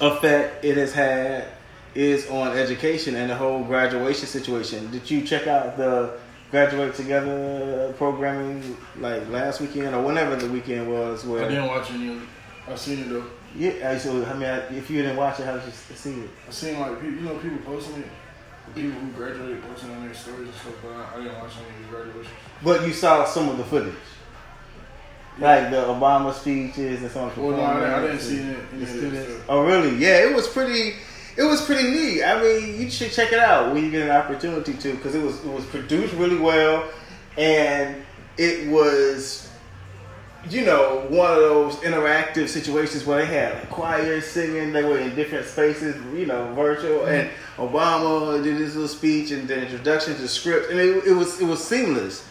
effect 0.00 0.64
it 0.64 0.76
has 0.76 0.92
had 0.92 1.48
is 1.94 2.28
on 2.28 2.56
education 2.56 3.16
and 3.16 3.30
the 3.30 3.34
whole 3.34 3.64
graduation 3.64 4.26
situation. 4.26 4.90
Did 4.90 5.10
you 5.10 5.22
check 5.22 5.46
out 5.46 5.76
the 5.76 6.18
graduate 6.50 6.94
together 6.94 7.92
programming 7.96 8.76
like 8.98 9.28
last 9.30 9.60
weekend 9.60 9.94
or 9.94 10.02
whenever 10.02 10.36
the 10.36 10.48
weekend 10.48 10.90
was? 10.90 11.26
I 11.26 11.48
didn't 11.48 11.66
watch 11.66 11.90
any. 11.90 12.20
I 12.68 12.74
seen 12.76 13.00
it 13.00 13.08
though. 13.08 13.24
Yeah, 13.56 13.90
I- 13.90 13.98
so 13.98 14.24
I 14.24 14.34
mean, 14.34 14.48
I- 14.48 14.68
if 14.76 14.90
you 14.90 15.02
didn't 15.02 15.16
watch 15.16 15.40
it, 15.40 15.46
how 15.46 15.54
did 15.56 15.64
you 15.66 15.96
see 15.96 16.20
it? 16.20 16.30
I 16.48 16.50
seen 16.52 16.78
like 16.80 17.00
people, 17.00 17.14
you 17.16 17.20
know, 17.22 17.34
people 17.36 17.58
posting 17.64 17.96
it. 18.02 18.08
People 18.74 18.90
who 18.98 19.06
graduated 19.12 19.62
posting 19.62 19.90
on 19.92 20.04
their 20.04 20.14
stories 20.14 20.48
and 20.48 20.54
stuff, 20.54 20.74
but 20.82 20.92
I, 20.92 21.14
I 21.20 21.22
didn't 21.22 21.38
watch 21.40 21.52
any 21.56 21.84
of 21.84 21.90
the 21.90 21.96
graduations. 21.96 22.34
But 22.64 22.86
you 22.86 22.92
saw 22.92 23.24
some 23.24 23.48
of 23.48 23.58
the 23.58 23.64
footage, 23.64 23.94
like 25.38 25.70
the 25.70 25.76
Obama 25.76 26.34
speeches 26.34 27.02
and 27.02 27.10
some 27.10 27.28
of 27.28 27.34
the 27.34 27.42
Well, 27.42 27.56
no, 27.56 27.62
I 27.64 27.74
didn't, 27.74 27.90
I 27.94 28.00
didn't 28.06 28.20
see 28.20 28.40
any 28.40 28.56
the 28.84 28.86
students. 28.86 29.32
Oh, 29.48 29.64
really? 29.64 29.94
Yeah, 29.96 30.24
it 30.28 30.34
was 30.34 30.48
pretty. 30.48 30.94
It 31.36 31.42
was 31.42 31.62
pretty 31.64 31.90
neat. 31.90 32.24
I 32.24 32.40
mean, 32.42 32.80
you 32.80 32.90
should 32.90 33.12
check 33.12 33.30
it 33.32 33.38
out 33.38 33.72
when 33.74 33.84
you 33.84 33.90
get 33.90 34.02
an 34.02 34.10
opportunity 34.10 34.72
to, 34.72 34.92
because 34.94 35.14
it 35.14 35.22
was 35.22 35.36
it 35.44 35.50
was 35.52 35.64
produced 35.66 36.14
really 36.14 36.38
well, 36.38 36.88
and 37.36 37.96
it 38.38 38.68
was, 38.68 39.45
you 40.50 40.64
know, 40.64 41.06
one 41.08 41.30
of 41.30 41.38
those 41.38 41.74
interactive 41.76 42.48
situations 42.48 43.04
where 43.04 43.18
they 43.18 43.26
had 43.26 43.54
like 43.54 43.70
choirs 43.70 44.26
singing. 44.26 44.72
They 44.72 44.84
were 44.84 44.98
in 44.98 45.14
different 45.14 45.46
spaces, 45.46 45.96
you 46.14 46.26
know, 46.26 46.52
virtual, 46.54 47.00
mm-hmm. 47.00 47.08
and 47.08 47.30
Obama 47.56 48.42
did 48.42 48.56
his 48.56 48.74
little 48.74 48.88
speech 48.88 49.30
and 49.30 49.48
the 49.48 49.62
introduction 49.62 50.14
to 50.14 50.22
the 50.22 50.28
script, 50.28 50.70
and 50.70 50.78
it, 50.78 51.04
it 51.06 51.12
was 51.12 51.40
it 51.40 51.46
was 51.46 51.62
seamless. 51.62 52.26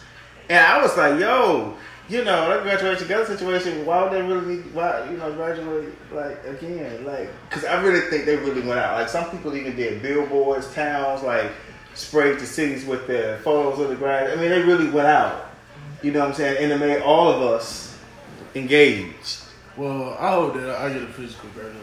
And 0.48 0.64
I 0.64 0.80
was 0.80 0.96
like, 0.96 1.18
yo, 1.18 1.76
you 2.08 2.22
know, 2.22 2.48
that 2.48 2.62
graduation 2.62 3.02
together 3.02 3.26
situation, 3.26 3.84
why 3.84 4.04
would 4.04 4.12
they 4.12 4.22
really 4.22 4.56
need, 4.56 4.74
why, 4.74 5.10
you 5.10 5.16
know, 5.16 5.32
graduate, 5.32 5.92
like, 6.12 6.44
again? 6.46 7.04
Like, 7.04 7.28
because 7.48 7.64
I 7.64 7.82
really 7.82 8.08
think 8.08 8.26
they 8.26 8.36
really 8.36 8.60
went 8.60 8.78
out. 8.78 9.00
Like, 9.00 9.08
some 9.08 9.28
people 9.30 9.56
even 9.56 9.74
did 9.74 10.02
billboards, 10.02 10.72
towns, 10.72 11.24
like, 11.24 11.50
sprayed 11.94 12.38
the 12.38 12.46
cities 12.46 12.84
with 12.84 13.08
their 13.08 13.38
photos 13.38 13.80
of 13.80 13.88
the 13.88 13.96
grad. 13.96 14.30
I 14.30 14.40
mean, 14.40 14.50
they 14.50 14.62
really 14.62 14.88
went 14.88 15.08
out. 15.08 15.50
You 16.02 16.12
know 16.12 16.20
what 16.20 16.28
I'm 16.28 16.34
saying? 16.34 16.62
And 16.62 16.72
it 16.72 16.78
made 16.78 17.02
all 17.02 17.28
of 17.28 17.42
us 17.42 17.85
engaged. 18.56 19.42
Well, 19.76 20.16
I 20.18 20.30
hope 20.30 20.54
that 20.54 20.76
I 20.76 20.92
get 20.92 21.02
a 21.02 21.06
physical 21.06 21.50
graduation. 21.50 21.82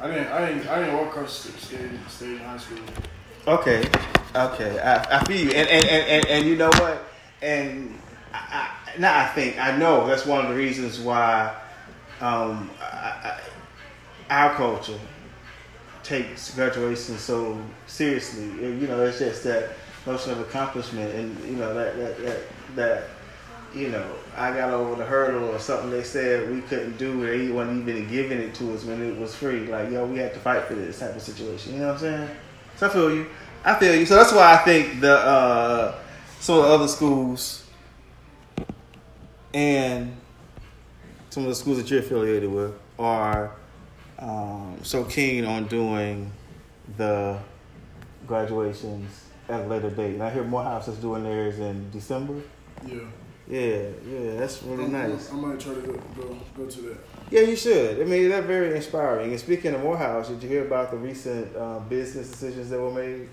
I 0.00 0.06
didn't, 0.08 0.28
I 0.28 0.46
didn't, 0.46 0.68
I 0.68 0.78
didn't 0.78 0.96
walk 0.96 1.08
across 1.08 1.44
the 1.44 1.52
stage, 1.58 1.90
stage 2.08 2.32
in 2.32 2.38
high 2.38 2.58
school. 2.58 2.78
Okay, 3.48 3.88
okay, 4.34 4.78
I, 4.78 5.18
I 5.18 5.24
feel 5.24 5.46
you, 5.46 5.50
and 5.50 5.68
and, 5.68 5.86
and, 5.86 6.08
and 6.08 6.26
and 6.26 6.46
you 6.46 6.56
know 6.56 6.68
what, 6.68 7.02
and 7.42 7.98
I, 8.32 8.70
I, 8.94 8.98
now 8.98 9.18
I 9.18 9.26
think 9.28 9.58
I 9.58 9.76
know 9.76 10.06
that's 10.06 10.26
one 10.26 10.44
of 10.44 10.50
the 10.50 10.56
reasons 10.56 11.00
why 11.00 11.54
um, 12.20 12.70
I, 12.80 13.40
our 14.30 14.54
culture 14.54 14.98
takes 16.02 16.54
graduation 16.54 17.18
so 17.18 17.60
seriously. 17.86 18.44
You 18.44 18.86
know, 18.86 19.04
it's 19.04 19.18
just 19.18 19.44
that 19.44 19.70
notion 20.06 20.32
of 20.32 20.40
accomplishment, 20.40 21.14
and 21.14 21.44
you 21.44 21.56
know 21.56 21.72
that 21.74 21.96
that 21.96 22.18
that, 22.18 22.38
that 22.74 23.04
you 23.74 23.88
know, 23.88 24.10
I 24.36 24.52
got 24.52 24.70
over 24.70 24.96
the 24.96 25.04
hurdle 25.04 25.48
or 25.48 25.58
something 25.58 25.90
they 25.90 26.02
said 26.02 26.50
we 26.50 26.60
couldn't 26.60 26.98
do. 26.98 27.26
They 27.26 27.50
wasn't 27.50 27.88
even 27.88 28.06
giving 28.08 28.38
it 28.38 28.54
to 28.56 28.74
us 28.74 28.84
when 28.84 29.02
it 29.02 29.18
was 29.18 29.34
free. 29.34 29.66
Like, 29.66 29.90
yo, 29.90 30.04
we 30.04 30.18
had 30.18 30.34
to 30.34 30.40
fight 30.40 30.64
for 30.64 30.74
this 30.74 30.98
type 30.98 31.16
of 31.16 31.22
situation. 31.22 31.72
You 31.74 31.80
know 31.80 31.86
what 31.86 31.94
I'm 31.94 32.00
saying? 32.00 32.30
So 32.76 32.86
I 32.86 32.90
feel 32.90 33.14
you. 33.14 33.26
I 33.64 33.74
feel 33.78 33.94
you. 33.94 34.04
So 34.04 34.14
that's 34.14 34.32
why 34.32 34.52
I 34.52 34.58
think 34.58 35.00
the 35.00 35.16
uh, 35.16 35.98
some 36.40 36.58
of 36.58 36.64
the 36.64 36.68
other 36.68 36.88
schools 36.88 37.64
and 39.54 40.14
some 41.30 41.44
of 41.44 41.48
the 41.48 41.54
schools 41.54 41.78
that 41.78 41.90
you're 41.90 42.00
affiliated 42.00 42.50
with 42.50 42.74
are 42.98 43.52
um, 44.18 44.78
so 44.82 45.04
keen 45.04 45.46
on 45.46 45.66
doing 45.66 46.30
the 46.98 47.38
graduations 48.26 49.24
at 49.48 49.64
a 49.64 49.66
later 49.66 49.90
date. 49.90 50.14
And 50.14 50.22
I 50.22 50.30
hear 50.30 50.44
Morehouse 50.44 50.88
is 50.88 50.98
doing 50.98 51.24
theirs 51.24 51.58
in 51.58 51.90
December. 51.90 52.42
Yeah. 52.86 53.00
Yeah, 53.48 53.88
yeah, 54.08 54.36
that's 54.38 54.62
really 54.64 54.84
I'm- 54.84 54.92
nice. 54.92 55.32
I 55.32 55.36
might 55.36 55.60
try 55.60 55.74
to 55.74 55.80
go, 55.80 55.92
go 56.16 56.36
go 56.56 56.66
to 56.66 56.80
that. 56.82 56.98
Yeah, 57.30 57.42
you 57.42 57.54
should. 57.56 58.00
I 58.00 58.04
mean, 58.04 58.28
that's 58.28 58.46
very 58.46 58.74
inspiring. 58.74 59.30
And 59.30 59.38
speaking 59.40 59.72
of 59.74 59.82
Morehouse, 59.82 60.28
did 60.28 60.42
you 60.42 60.48
hear 60.48 60.64
about 60.66 60.90
the 60.90 60.96
recent 60.96 61.54
uh, 61.56 61.78
business 61.80 62.30
decisions 62.30 62.70
that 62.70 62.80
were 62.80 62.90
made? 62.92 63.28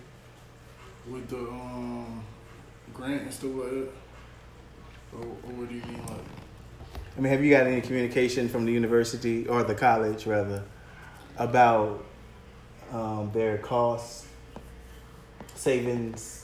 With 1.09 1.27
the 1.29 1.37
um 1.37 2.23
grant 2.93 3.23
and 3.23 3.33
stuff 3.33 3.51
like 3.55 3.71
that. 3.71 3.89
Or, 5.13 5.21
or 5.21 5.51
what 5.57 5.69
do 5.69 5.75
you 5.75 5.81
mean 5.81 6.01
like 6.07 6.17
I 7.15 7.19
mean, 7.21 7.31
have 7.31 7.43
you 7.43 7.51
got 7.51 7.67
any 7.67 7.81
communication 7.81 8.49
from 8.49 8.65
the 8.65 8.71
university 8.71 9.47
or 9.47 9.63
the 9.63 9.75
college, 9.75 10.25
rather, 10.25 10.63
about 11.37 12.03
um, 12.91 13.29
their 13.33 13.59
cost 13.59 14.25
savings? 15.55 16.42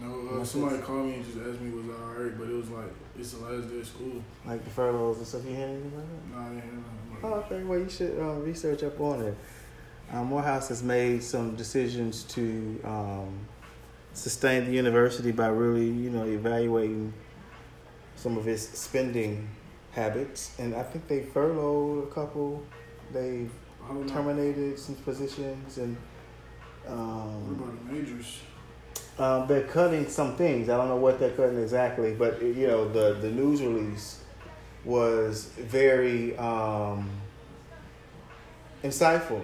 No, 0.00 0.40
uh, 0.40 0.44
somebody 0.44 0.78
called 0.82 1.06
me 1.06 1.14
and 1.14 1.24
just 1.24 1.38
asked 1.38 1.60
me 1.60 1.70
was 1.70 1.86
I 1.88 2.02
alright, 2.02 2.38
but 2.38 2.48
it 2.48 2.54
was 2.54 2.70
like 2.70 2.92
it's 3.18 3.32
the 3.32 3.44
last 3.44 3.68
day 3.68 3.78
of 3.80 3.86
school. 3.86 4.22
Like 4.46 4.64
the 4.64 4.70
furloughs 4.70 5.18
and 5.18 5.26
stuff 5.26 5.44
you 5.44 5.54
hear 5.54 5.66
anything 5.66 5.92
about 5.94 6.06
that? 6.08 6.36
Nah, 6.36 6.46
I 6.46 6.48
didn't 6.48 6.62
hear 6.62 6.72
nothing. 6.72 7.18
Oh, 7.22 7.34
okay. 7.34 7.62
Well, 7.62 7.78
you 7.78 7.88
should 7.88 8.18
uh, 8.18 8.34
research 8.40 8.82
up 8.82 9.00
on 9.00 9.20
it. 9.22 9.36
Um, 10.12 10.26
Morehouse 10.26 10.68
has 10.68 10.82
made 10.82 11.22
some 11.22 11.54
decisions 11.56 12.24
to 12.24 12.80
um, 12.84 13.38
sustain 14.14 14.64
the 14.64 14.72
university 14.72 15.30
by 15.30 15.48
really, 15.48 15.86
you 15.86 16.10
know, 16.10 16.24
evaluating 16.24 17.12
some 18.16 18.36
of 18.36 18.48
its 18.48 18.78
spending 18.78 19.48
habits, 19.92 20.54
and 20.58 20.74
I 20.74 20.82
think 20.82 21.06
they 21.08 21.22
furloughed 21.22 22.08
a 22.08 22.10
couple. 22.10 22.62
They. 23.12 23.46
Terminated 24.06 24.78
some 24.78 24.94
positions, 24.94 25.76
and 25.76 25.96
What 26.84 26.92
um, 26.92 27.58
about 27.60 27.86
the 27.88 27.92
majors? 27.92 28.40
Um, 29.18 29.46
they're 29.46 29.64
cutting 29.64 30.08
some 30.08 30.36
things. 30.36 30.68
I 30.68 30.76
don't 30.76 30.88
know 30.88 30.96
what 30.96 31.18
they're 31.18 31.30
cutting 31.30 31.60
exactly, 31.60 32.14
but 32.14 32.40
you 32.42 32.66
know, 32.66 32.88
the 32.88 33.14
the 33.14 33.30
news 33.30 33.62
release 33.62 34.22
was 34.84 35.44
very 35.58 36.36
um, 36.38 37.10
insightful. 38.82 39.42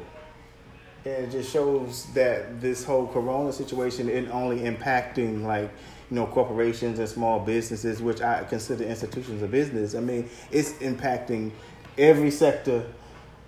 And 1.05 1.25
it 1.25 1.31
just 1.31 1.53
shows 1.53 2.07
that 2.15 2.61
this 2.61 2.85
whole 2.85 3.07
corona 3.07 3.53
situation 3.53 4.09
isn't 4.09 4.31
only 4.33 4.61
impacting 4.61 5.45
like, 5.45 5.71
you 6.11 6.17
know, 6.17 6.27
corporations 6.27 6.99
and 6.99 7.09
small 7.09 7.39
businesses, 7.39 8.03
which 8.03 8.21
I 8.21 8.45
consider 8.45 8.85
institutions 8.85 9.43
of 9.43 9.51
business. 9.51 9.95
I 9.95 10.01
mean, 10.01 10.29
it's 10.51 10.73
impacting 10.75 11.53
every 11.97 12.31
sector 12.31 12.85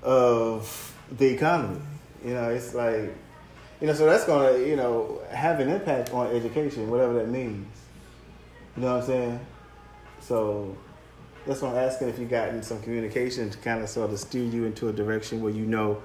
of 0.02 0.94
the 1.10 1.26
economy. 1.26 1.80
You 2.24 2.34
know, 2.34 2.50
it's 2.50 2.74
like 2.74 3.14
you 3.80 3.86
know, 3.86 3.94
so 3.94 4.06
that's 4.06 4.24
gonna, 4.24 4.58
you 4.58 4.76
know, 4.76 5.20
have 5.30 5.60
an 5.60 5.68
impact 5.68 6.12
on 6.12 6.28
education, 6.28 6.90
whatever 6.90 7.14
that 7.14 7.28
means. 7.28 7.66
You 8.76 8.82
know 8.82 8.94
what 8.94 9.02
I'm 9.02 9.06
saying? 9.06 9.40
So 10.20 10.76
that's 11.46 11.62
why 11.62 11.70
I'm 11.70 11.76
asking 11.76 12.08
if 12.08 12.18
you've 12.18 12.30
gotten 12.30 12.62
some 12.62 12.80
communication 12.82 13.50
to 13.50 13.58
kind 13.58 13.82
of 13.82 13.88
sort 13.88 14.10
of 14.10 14.18
steer 14.18 14.44
you 14.44 14.64
into 14.64 14.88
a 14.88 14.92
direction 14.92 15.40
where 15.40 15.52
you 15.52 15.66
know 15.66 16.02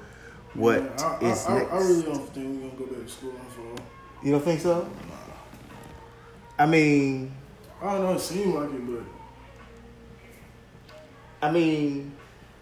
what 0.53 0.77
is 0.77 1.45
Yeah, 1.45 1.47
I, 1.47 1.53
I, 1.53 1.55
I, 1.55 1.59
next. 1.59 1.71
I 1.71 1.77
really 1.77 2.03
don't 2.03 2.29
think 2.29 2.63
we're 2.63 2.69
gonna 2.69 2.79
go 2.79 2.85
back 2.95 3.05
to 3.05 3.11
school 3.11 3.33
you 4.25 4.31
don't 4.31 4.43
think 4.43 4.59
so? 4.59 4.89
I 6.57 6.65
mean, 6.65 7.31
I 7.79 7.93
don't 7.93 8.03
know. 8.05 8.13
It 8.13 8.19
seemed 8.19 8.55
like 8.55 8.71
it, 8.71 8.81
but 8.87 9.03
I 11.47 11.51
mean, 11.51 12.11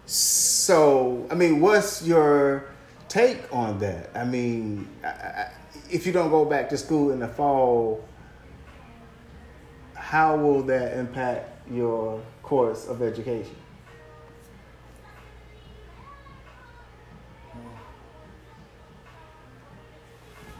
so 0.04 1.26
I 1.30 1.34
mean, 1.34 1.62
what's 1.62 2.06
your 2.06 2.66
take 3.08 3.52
on 3.52 3.78
that? 3.78 4.10
I 4.14 4.24
mean, 4.24 4.88
I, 5.04 5.08
I, 5.08 5.50
if 5.90 6.06
you 6.06 6.12
don't 6.12 6.30
go 6.30 6.44
back 6.44 6.68
to 6.70 6.78
school 6.78 7.10
in 7.10 7.20
the 7.20 7.28
fall, 7.28 8.04
how 9.94 10.36
will 10.36 10.62
that 10.64 10.96
impact 10.96 11.70
your 11.70 12.20
course 12.42 12.86
of 12.86 13.02
education? 13.02 13.56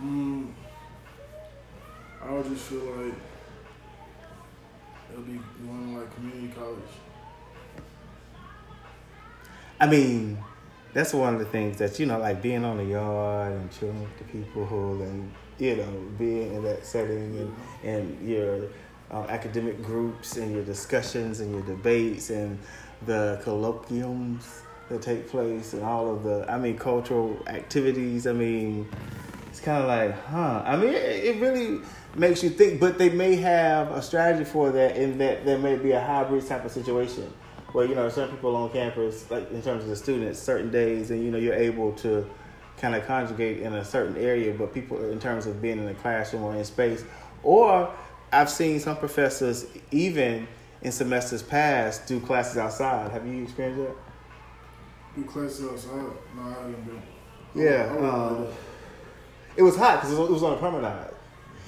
mm, 0.03 0.47
I 2.23 2.33
would 2.33 2.47
just 2.47 2.65
feel 2.65 2.85
like 2.85 3.15
it'll 5.11 5.23
be 5.23 5.41
going 5.65 5.97
like 5.99 6.15
community 6.15 6.53
college. 6.55 6.79
I 9.81 9.87
mean, 9.87 10.39
that's 10.95 11.13
one 11.13 11.35
of 11.35 11.41
the 11.41 11.47
things 11.47 11.77
that 11.79 11.99
you 11.99 12.07
know, 12.07 12.19
like 12.19 12.41
being 12.41 12.65
on 12.65 12.79
the 12.79 12.85
yard 12.85 13.53
and 13.53 13.71
chilling 13.73 14.01
with 14.01 14.17
the 14.19 14.25
people 14.25 15.03
and 15.03 15.31
you 15.59 15.77
know, 15.77 15.93
being 16.19 16.55
in 16.55 16.63
that 16.63 16.87
setting 16.87 17.37
and 17.37 17.55
and 17.83 18.29
your 18.29 18.69
uh, 19.11 19.27
academic 19.29 19.83
groups 19.83 20.37
and 20.37 20.53
your 20.53 20.65
discussions 20.65 21.41
and 21.41 21.53
your 21.53 21.63
debates 21.63 22.31
and 22.31 22.59
the 23.07 23.41
colloquiums 23.45 24.61
that 24.89 25.03
take 25.03 25.29
place 25.29 25.73
and 25.73 25.83
all 25.83 26.15
of 26.15 26.23
the, 26.23 26.45
I 26.51 26.59
mean, 26.59 26.79
cultural 26.79 27.43
activities. 27.47 28.27
I 28.27 28.33
mean, 28.33 28.89
it's 29.49 29.61
kind 29.61 29.83
of 29.83 29.89
like, 29.89 30.25
huh? 30.27 30.63
I 30.65 30.77
mean, 30.77 30.91
it, 30.91 31.25
it 31.25 31.41
really 31.41 31.81
makes 32.15 32.43
you 32.43 32.51
think. 32.51 32.81
But 32.81 32.99
they 32.99 33.09
may 33.09 33.37
have 33.37 33.91
a 33.93 34.03
strategy 34.03 34.45
for 34.45 34.71
that, 34.73 34.97
in 34.97 35.19
that 35.19 35.45
there 35.45 35.59
may 35.59 35.77
be 35.77 35.93
a 35.93 36.01
hybrid 36.01 36.47
type 36.47 36.65
of 36.65 36.73
situation 36.73 37.33
where 37.75 37.85
you 37.87 37.95
know 37.97 38.09
certain 38.09 38.35
people 38.37 38.55
on 38.55 38.71
campus, 38.71 39.29
like 39.33 39.51
in 39.51 39.61
terms 39.61 39.83
of 39.83 39.89
the 39.91 39.97
students, 39.97 40.39
certain 40.39 40.71
days, 40.71 41.11
and 41.11 41.23
you 41.25 41.31
know 41.33 41.39
you're 41.39 41.55
able 41.55 41.91
to 41.93 42.25
kind 42.79 42.95
of 42.95 43.05
conjugate 43.05 43.61
in 43.63 43.73
a 43.75 43.85
certain 43.85 44.17
area, 44.17 44.55
but 44.55 44.73
people 44.73 45.11
in 45.11 45.19
terms 45.19 45.47
of 45.47 45.61
being 45.61 45.79
in 45.79 45.87
the 45.87 45.95
classroom 45.95 46.45
or 46.45 46.55
in 46.55 46.65
space, 46.65 47.05
or 47.43 47.93
I've 48.33 48.49
seen 48.49 48.79
some 48.79 48.97
professors 48.97 49.67
even 49.91 50.47
in 50.83 50.93
semesters 50.93 51.43
past 51.43 52.07
do 52.07 52.21
classes 52.21 52.57
outside. 52.59 53.11
Have 53.11 53.27
you 53.27 53.43
experienced 53.43 53.81
that? 53.83 53.97
Do 55.17 55.25
classes 55.25 55.67
outside? 55.69 56.13
No, 56.37 56.43
I 56.43 56.49
haven't 56.51 56.85
been. 56.87 57.03
Yeah, 57.57 57.89
I 57.91 57.95
would- 57.97 58.05
I 58.05 58.13
would 58.33 58.47
um. 58.49 58.53
It 59.57 59.63
was 59.63 59.77
hot 59.77 59.97
because 60.01 60.13
it 60.17 60.21
was- 60.21 60.29
it 60.31 60.33
was 60.33 60.43
on 60.45 60.53
a 60.55 60.57
promenade, 60.59 61.11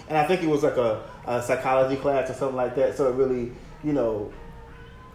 and 0.09 0.17
I 0.19 0.25
think 0.27 0.43
it 0.43 0.49
was 0.49 0.63
like 0.63 0.77
a, 0.77 1.03
a 1.27 1.43
psychology 1.43 1.97
class 1.97 2.31
or 2.31 2.35
something 2.35 2.57
like 2.57 2.77
that. 2.77 2.97
So 2.97 3.09
it 3.09 3.15
really, 3.17 3.53
you 3.83 3.93
know, 3.93 4.33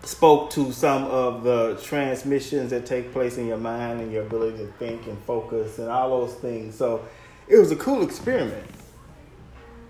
spoke 0.04 0.50
to 0.52 0.72
some 0.72 1.04
of 1.06 1.44
the 1.44 1.80
transmissions 1.84 2.72
that 2.72 2.86
take 2.86 3.12
place 3.12 3.38
in 3.38 3.48
your 3.48 3.58
mind 3.58 4.02
and 4.02 4.12
your 4.12 4.24
ability 4.24 4.58
to 4.58 4.68
think 4.74 5.06
and 5.08 5.18
focus 5.24 5.78
and 5.80 5.90
all 5.90 6.10
those 6.22 6.34
things. 6.36 6.76
So 6.76 7.06
it 7.48 7.58
was 7.58 7.72
a 7.72 7.76
cool 7.76 8.02
experiment, 8.02 8.66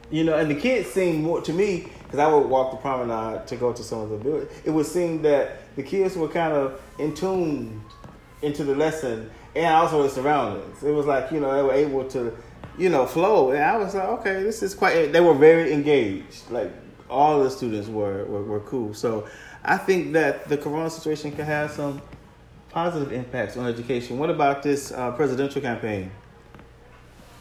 you 0.10 0.24
know. 0.24 0.38
And 0.38 0.51
the 0.51 0.56
kids 0.56 0.89
seemed 0.89 1.24
more 1.24 1.41
to 1.41 1.53
me 1.53 1.88
because 2.03 2.20
I 2.20 2.27
would 2.27 2.48
walk 2.48 2.72
the 2.72 2.77
promenade 2.77 3.48
to 3.48 3.56
go 3.56 3.72
to 3.72 3.84
some 3.84 4.00
of 4.00 4.10
the 4.10 4.18
buildings. 4.18 4.51
It 4.65 4.72
would 4.72 4.86
seem 4.86 5.22
that 5.22 5.75
the 5.75 5.84
kids 5.84 6.18
were 6.18 6.27
kind 6.27 6.53
of 6.53 6.82
in 7.00 7.13
tune 7.13 7.82
into 8.41 8.63
the 8.63 8.75
lesson 8.75 9.30
and 9.56 9.74
also 9.74 10.03
the 10.03 10.10
surroundings. 10.10 10.84
It 10.84 10.91
was 10.91 11.06
like, 11.06 11.32
you 11.32 11.39
know, 11.39 11.56
they 11.56 11.62
were 11.62 11.74
able 11.74 12.08
to, 12.10 12.36
you 12.77 12.89
know, 12.89 13.06
flow. 13.06 13.51
And 13.51 13.63
I 13.63 13.77
was 13.77 13.96
like, 13.96 14.08
okay, 14.20 14.44
this 14.44 14.63
is 14.63 14.74
quite, 14.74 15.13
they 15.13 15.22
were 15.22 15.34
very 15.34 15.72
engaged. 15.72 16.50
Like, 16.50 16.72
all 17.10 17.44
the 17.44 17.50
students 17.50 17.88
were, 17.89 18.25
were, 18.25 18.44
were 18.44 18.60
cool. 18.62 18.94
So 18.94 19.27
I 19.63 19.77
think 19.77 20.13
that 20.13 20.48
the 20.48 20.58
corona 20.58 20.89
situation 20.89 21.32
can 21.32 21.46
have 21.46 21.72
some 21.72 22.01
positive 22.70 23.12
impacts 23.12 23.58
on 23.58 23.68
education. 23.68 24.18
What 24.18 24.30
about 24.30 24.63
this 24.63 24.91
uh, 24.91 25.12
presidential 25.12 25.62
campaign? 25.62 26.12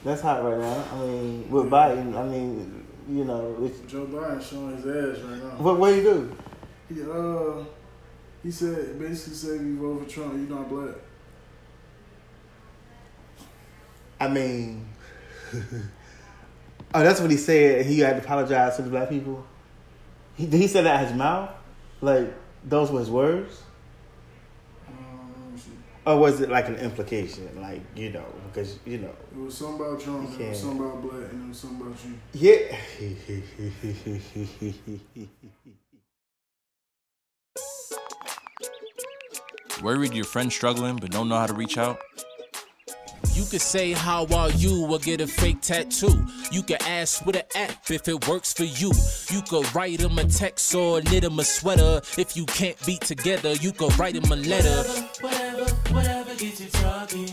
That's 0.05 0.21
hot 0.21 0.45
right 0.45 0.59
now. 0.59 0.85
I 0.93 0.99
mean, 0.99 1.51
with 1.51 1.71
Biden, 1.71 2.17
I 2.17 2.25
mean, 2.25 2.87
you 3.09 3.25
know, 3.25 3.57
it's, 3.63 3.81
Joe 3.91 4.07
Biden 4.07 4.43
showing 4.43 4.77
his 4.77 4.87
ass 4.87 5.23
right 5.25 5.43
now. 5.43 5.51
what, 5.59 5.79
what 5.79 5.91
do 5.91 5.97
you 5.97 6.03
do? 6.03 6.37
He 6.89 7.03
uh, 7.03 7.65
he 8.43 8.51
said 8.51 8.99
basically 8.99 9.35
said 9.35 9.57
if 9.57 9.63
you 9.63 9.79
vote 9.79 10.05
for 10.05 10.11
Trump, 10.11 10.33
you're 10.35 10.59
not 10.59 10.69
black. 10.69 10.97
I 14.19 14.29
mean, 14.29 14.87
oh, 16.95 17.01
that's 17.01 17.21
what 17.21 17.31
he 17.31 17.37
said. 17.37 17.87
He 17.87 18.01
had 18.01 18.17
to 18.17 18.23
apologize 18.23 18.77
to 18.77 18.83
the 18.83 18.91
black 18.91 19.09
people. 19.09 19.45
He, 20.35 20.47
did 20.47 20.61
he 20.61 20.67
say 20.67 20.83
that 20.83 21.01
out 21.01 21.07
his 21.07 21.17
mouth? 21.17 21.51
Like 22.01 22.33
those 22.65 22.91
were 22.91 23.01
his 23.01 23.11
words, 23.11 23.63
Um, 24.89 25.33
let 25.45 25.53
me 25.53 25.59
see. 25.59 25.71
or 26.07 26.17
was 26.19 26.41
it 26.41 26.49
like 26.51 26.69
an 26.69 26.77
implication? 26.77 27.49
Like 27.61 27.83
you 27.95 28.11
know, 28.11 28.25
because 28.49 28.79
you 28.87 28.99
know, 28.99 29.15
It 29.33 29.39
was 29.39 29.57
something 29.57 29.85
about 29.87 30.01
Trump, 30.01 30.29
and 30.31 30.41
it 30.41 30.49
was 30.49 30.61
something 30.61 30.81
about 30.81 31.03
black, 31.03 31.31
and 31.33 31.45
it 31.45 31.49
was 31.49 31.59
something 31.59 31.87
about 31.87 31.99
you. 32.05 32.15
yeah. 32.33 32.77
Worried 39.83 40.13
your 40.15 40.25
friend's 40.25 40.55
struggling 40.55 40.97
but 40.97 41.11
don't 41.11 41.29
know 41.29 41.37
how 41.37 41.47
to 41.47 41.55
reach 41.55 41.79
out? 41.79 41.99
You 43.41 43.47
could 43.47 43.63
say 43.63 43.93
how 43.93 44.27
are 44.27 44.51
you 44.51 44.85
or 44.85 44.99
get 44.99 45.23
a 45.23 45.27
fake 45.27 45.63
tattoo. 45.63 46.27
You 46.53 46.63
could 46.63 46.83
ask 46.83 47.25
with 47.25 47.37
an 47.37 47.45
app 47.55 47.91
if 47.91 48.07
it 48.07 48.29
works 48.29 48.53
for 48.53 48.65
you. 48.65 48.93
You 49.31 49.41
could 49.41 49.75
write 49.75 49.99
him 49.99 50.19
a 50.19 50.25
text 50.25 50.75
or 50.75 51.01
knit 51.01 51.25
him 51.25 51.39
a 51.39 51.45
sweater. 51.45 52.03
If 52.19 52.37
you 52.37 52.45
can't 52.45 52.77
be 52.85 52.99
together, 52.99 53.55
you 53.55 53.73
could 53.73 53.99
write 53.99 54.15
him 54.15 54.31
a 54.31 54.37
letter. 54.37 54.83
Whatever, 55.23 55.65
whatever 55.91 56.35
gets 56.35 56.61
you 56.61 56.69
talking. 56.69 57.29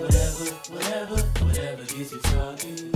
Whatever, 0.00 0.44
whatever, 0.74 1.16
whatever 1.44 1.84
gets 1.84 2.10
you 2.10 2.18
talking. 2.22 2.90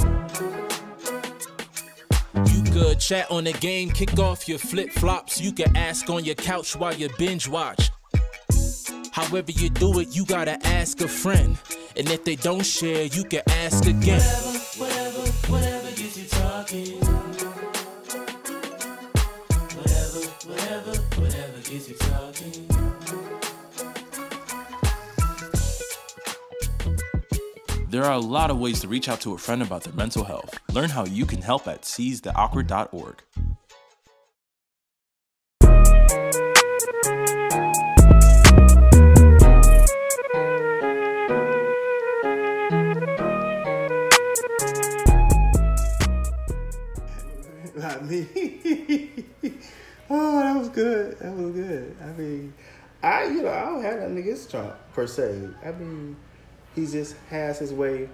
You 2.53 2.73
could 2.73 2.99
chat 2.99 3.31
on 3.31 3.45
the 3.45 3.53
game, 3.61 3.91
kick 3.91 4.19
off 4.19 4.49
your 4.49 4.59
flip 4.59 4.91
flops. 4.91 5.41
You 5.41 5.53
can 5.53 5.77
ask 5.77 6.11
on 6.11 6.25
your 6.25 6.35
couch 6.35 6.75
while 6.75 6.95
you 6.95 7.11
binge 7.17 7.47
watch. 7.47 7.93
However 9.17 9.51
you 9.51 9.71
do 9.71 9.99
it, 10.01 10.15
you 10.15 10.27
gotta 10.27 10.59
ask 10.67 11.01
a 11.01 11.09
friend. 11.09 11.57
And 11.97 12.07
if 12.11 12.25
they 12.25 12.37
don't 12.37 12.67
share, 12.67 13.07
you 13.07 13.25
can 13.25 13.41
ask 13.47 13.87
again. 13.87 14.21
Whatever, 14.21 15.21
whatever, 15.21 15.21
whatever 15.51 15.91
gets 15.93 16.19
you 16.19 16.29
talking. 16.29 17.01
Whatever, 19.73 20.21
whatever, 20.45 20.93
whatever 21.19 21.59
gets 21.65 21.89
you 21.89 21.95
talking. 21.95 22.69
There 27.89 28.05
are 28.05 28.13
a 28.13 28.19
lot 28.19 28.51
of 28.51 28.59
ways 28.59 28.83
to 28.83 28.89
reach 28.89 29.09
out 29.09 29.23
to 29.23 29.33
a 29.33 29.39
friend 29.39 29.63
about 29.63 29.85
their 29.85 29.95
mental 29.95 30.25
health. 30.25 30.61
Learn 30.75 30.91
how 30.91 31.07
you 31.07 31.25
can 31.25 31.41
help 31.41 31.67
at 31.67 31.85
seizetheawkward.org. 31.85 33.23
good. 50.77 51.19
That 51.19 51.33
was 51.35 51.53
good. 51.53 51.97
I 52.01 52.07
mean, 52.13 52.55
I 53.03 53.25
you 53.25 53.43
know 53.43 53.51
I 53.51 53.65
don't 53.65 53.83
have 53.83 53.99
nothing 54.01 54.19
against 54.19 54.51
Trump 54.51 54.75
per 54.93 55.07
se. 55.07 55.49
I 55.65 55.73
mean, 55.73 56.17
he 56.75 56.87
just 56.87 57.17
has 57.31 57.59
his 57.59 57.73
way 57.73 58.09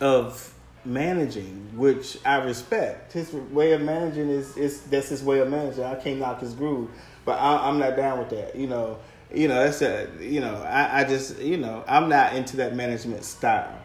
of 0.00 0.54
managing, 0.84 1.76
which 1.76 2.18
I 2.24 2.36
respect. 2.36 3.12
His 3.12 3.32
way 3.32 3.72
of 3.72 3.82
managing 3.82 4.30
is 4.30 4.56
is 4.56 4.80
that's 4.82 5.10
his 5.10 5.22
way 5.22 5.40
of 5.40 5.50
managing. 5.50 5.84
I 5.84 5.96
can't 5.96 6.18
knock 6.18 6.40
his 6.40 6.54
groove, 6.54 6.90
but 7.26 7.38
I, 7.38 7.68
I'm 7.68 7.78
not 7.78 7.96
down 7.96 8.18
with 8.18 8.30
that. 8.30 8.56
You 8.56 8.68
know, 8.68 8.98
you 9.32 9.48
know 9.48 9.62
that's 9.62 9.82
a 9.82 10.08
you 10.20 10.40
know 10.40 10.62
I, 10.62 11.00
I 11.00 11.04
just 11.04 11.38
you 11.38 11.58
know 11.58 11.84
I'm 11.86 12.08
not 12.08 12.34
into 12.34 12.56
that 12.58 12.74
management 12.74 13.24
style, 13.24 13.78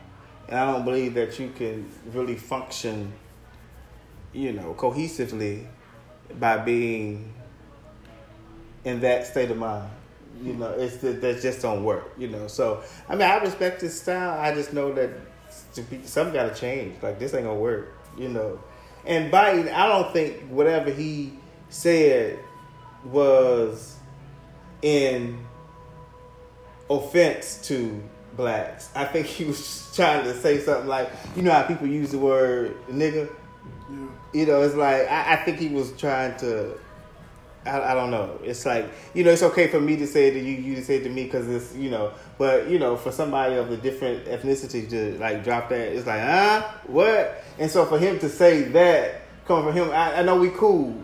and 0.48 0.58
I 0.58 0.72
don't 0.72 0.86
believe 0.86 1.16
that 1.16 1.38
you 1.40 1.50
can 1.50 1.92
really 2.14 2.38
function 2.38 3.12
you 4.34 4.54
know, 4.54 4.74
cohesively 4.78 5.66
by 6.40 6.58
being 6.58 7.34
in 8.86 9.00
that 9.02 9.28
state 9.28 9.52
of 9.52 9.58
mind. 9.58 9.90
You 10.42 10.54
know, 10.54 10.70
it's 10.72 10.98
that 10.98 11.22
that 11.22 11.42
just 11.42 11.62
don't 11.62 11.84
work. 11.84 12.14
You 12.18 12.30
know, 12.30 12.48
so 12.48 12.82
I 13.10 13.14
mean, 13.14 13.24
I 13.24 13.38
respect 13.40 13.82
his 13.82 14.00
style. 14.00 14.40
I 14.40 14.54
just 14.54 14.74
know 14.74 14.94
that 14.94 15.10
something 16.06 16.34
got 16.34 16.54
to 16.54 16.60
change. 16.60 17.02
Like 17.04 17.20
this 17.20 17.34
ain't 17.34 17.44
gonna 17.44 17.60
work. 17.60 17.98
You 18.18 18.30
know, 18.30 18.60
and 19.06 19.32
Biden, 19.32 19.72
I 19.74 19.88
don't 19.88 20.12
think 20.14 20.48
whatever 20.50 20.92
he 20.92 21.34
said 21.70 22.40
was 23.06 23.98
in 24.82 25.46
offense 26.90 27.68
to 27.68 28.02
blacks. 28.36 28.90
I 28.96 29.06
think 29.06 29.28
he 29.28 29.44
was 29.46 29.92
trying 29.96 30.24
to 30.24 30.34
say 30.34 30.60
something 30.60 30.88
like, 30.88 31.10
you 31.36 31.42
know 31.42 31.52
how 31.52 31.64
people 31.64 31.88
use 31.88 32.12
the 32.12 32.20
word 32.20 32.76
nigga 32.88 33.30
Yeah. 33.90 34.08
you 34.34 34.46
know, 34.46 34.62
it's 34.62 34.76
like 34.76 35.08
I, 35.10 35.34
I 35.34 35.36
think 35.38 35.60
he 35.60 35.70
was 35.70 35.92
trying 35.98 36.38
to. 36.40 36.78
I, 37.70 37.92
I 37.92 37.94
don't 37.94 38.12
know. 38.12 38.40
It's 38.44 38.66
like 38.66 38.90
you 39.14 39.24
know, 39.24 39.32
it's 39.32 39.44
okay 39.44 39.68
for 39.68 39.80
me 39.80 39.96
to 39.98 40.08
say 40.08 40.28
it 40.28 40.32
to 40.34 40.40
you, 40.40 40.56
you 40.56 40.76
to 40.76 40.84
say 40.84 40.98
it 40.98 41.04
to 41.04 41.10
me 41.10 41.26
because 41.26 41.48
it's 41.48 41.76
you 41.76 41.90
know, 41.90 42.14
but 42.38 42.70
you 42.70 42.80
know, 42.80 42.96
for 42.96 43.12
somebody 43.12 43.56
of 43.56 43.72
a 43.72 43.78
different 43.78 44.26
ethnicity 44.26 44.90
to 44.90 45.18
like 45.20 45.44
drop 45.44 45.70
that, 45.70 45.94
it's 45.94 46.08
like 46.08 46.22
huh, 46.22 46.68
what? 46.88 47.44
And 47.58 47.70
so 47.70 47.86
for 47.86 48.00
him 48.00 48.20
to 48.20 48.30
say 48.30 48.64
that 48.64 49.22
coming 49.46 49.66
from 49.66 49.74
him, 49.74 49.92
I, 49.92 50.20
I 50.20 50.22
know 50.24 50.38
we 50.38 50.50
cool, 50.50 50.96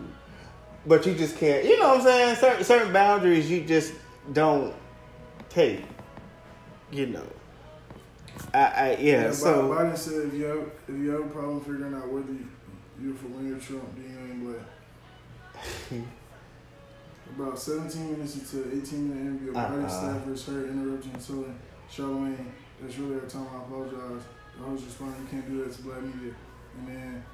but 0.86 1.06
you 1.06 1.14
just 1.14 1.36
can't. 1.36 1.64
You 1.64 1.78
know 1.78 1.88
what 1.88 1.98
I'm 1.98 2.04
saying? 2.04 2.36
Certain 2.36 2.64
certain 2.64 2.92
boundaries 2.92 3.50
you 3.50 3.64
just 3.64 3.94
don't 4.32 4.74
take. 5.48 5.82
You 6.90 7.06
know. 7.06 7.26
I, 8.54 8.58
I 8.58 8.96
yeah. 9.00 9.24
Yeah, 9.24 9.30
so 9.32 9.70
Biden 9.70 9.96
said 9.96 10.26
if 10.26 10.34
you 10.34 10.44
have 10.44 10.70
if 10.88 10.94
you 10.96 11.10
have 11.10 11.20
a 11.20 11.28
problem 11.28 11.60
figuring 11.60 11.94
out 11.94 12.08
whether 12.10 12.32
you, 12.32 12.48
you're 13.00 13.14
for 13.14 13.26
Trump, 13.64 13.94
then 13.96 14.10
you 14.10 14.32
ain't 14.32 14.44
black. 14.44 16.06
About 17.34 17.58
17 17.58 18.12
minutes 18.12 18.36
into 18.36 18.62
an 18.68 18.80
18 18.82 19.08
minute 19.08 19.20
interview, 19.22 19.54
Uh-uh. 19.54 19.70
Biden 19.70 19.90
staffers 19.90 20.46
heard 20.46 20.70
interrupting 20.70 21.12
and 21.12 21.26
telling 21.26 21.58
Charlemagne 21.90 22.52
that's 22.80 22.96
really 22.98 23.16
our 23.20 23.26
time. 23.26 23.46
I 23.52 23.58
apologize. 23.64 24.22
The 24.56 24.64
host 24.64 24.84
responded, 24.86 25.20
"You 25.20 25.26
can't 25.30 25.48
do 25.50 25.64
that 25.64 25.72
to 25.72 25.82
black 25.82 26.02
media." 26.02 26.32
And 26.78 26.88
then, 26.88 27.24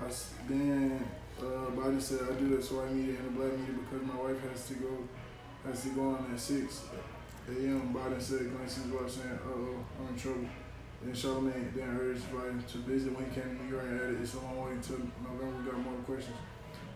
I, 0.00 0.10
then 0.48 1.04
uh, 1.40 1.70
Biden 1.74 2.00
said, 2.00 2.20
"I 2.30 2.34
do 2.38 2.48
that 2.56 2.62
to 2.66 2.74
white 2.74 2.92
media 2.92 3.16
and 3.18 3.26
the 3.26 3.30
black 3.40 3.52
media 3.58 3.74
because 3.82 4.06
my 4.06 4.14
wife 4.14 4.40
has 4.50 4.66
to 4.68 4.74
go 4.74 4.92
has 5.66 5.82
to 5.82 5.88
go 5.90 6.10
on 6.10 6.30
at 6.32 6.38
6 6.38 6.82
a.m." 7.48 7.94
Biden 7.94 8.20
said, 8.20 8.54
glancing 8.54 8.84
his 8.84 8.92
wife, 8.92 9.10
saying, 9.10 9.38
"Uh 9.44 9.50
oh, 9.54 9.84
I'm 10.00 10.14
in 10.14 10.18
trouble." 10.20 10.46
Then 11.02 11.14
Charlemagne 11.14 11.72
then 11.74 11.96
urged 12.00 12.26
Biden 12.30 12.66
to 12.72 12.78
visit 12.78 13.14
when 13.14 13.26
he 13.26 13.40
came 13.40 13.56
to 13.56 13.62
New 13.64 13.70
York 13.70 13.86
and 13.86 14.00
added, 14.00 14.20
"It's 14.20 14.34
a 14.34 14.40
long 14.40 14.66
way 14.66 14.72
until 14.72 14.98
November. 15.22 15.58
We 15.58 15.70
got 15.70 15.80
more 15.80 15.94
questions." 16.06 16.36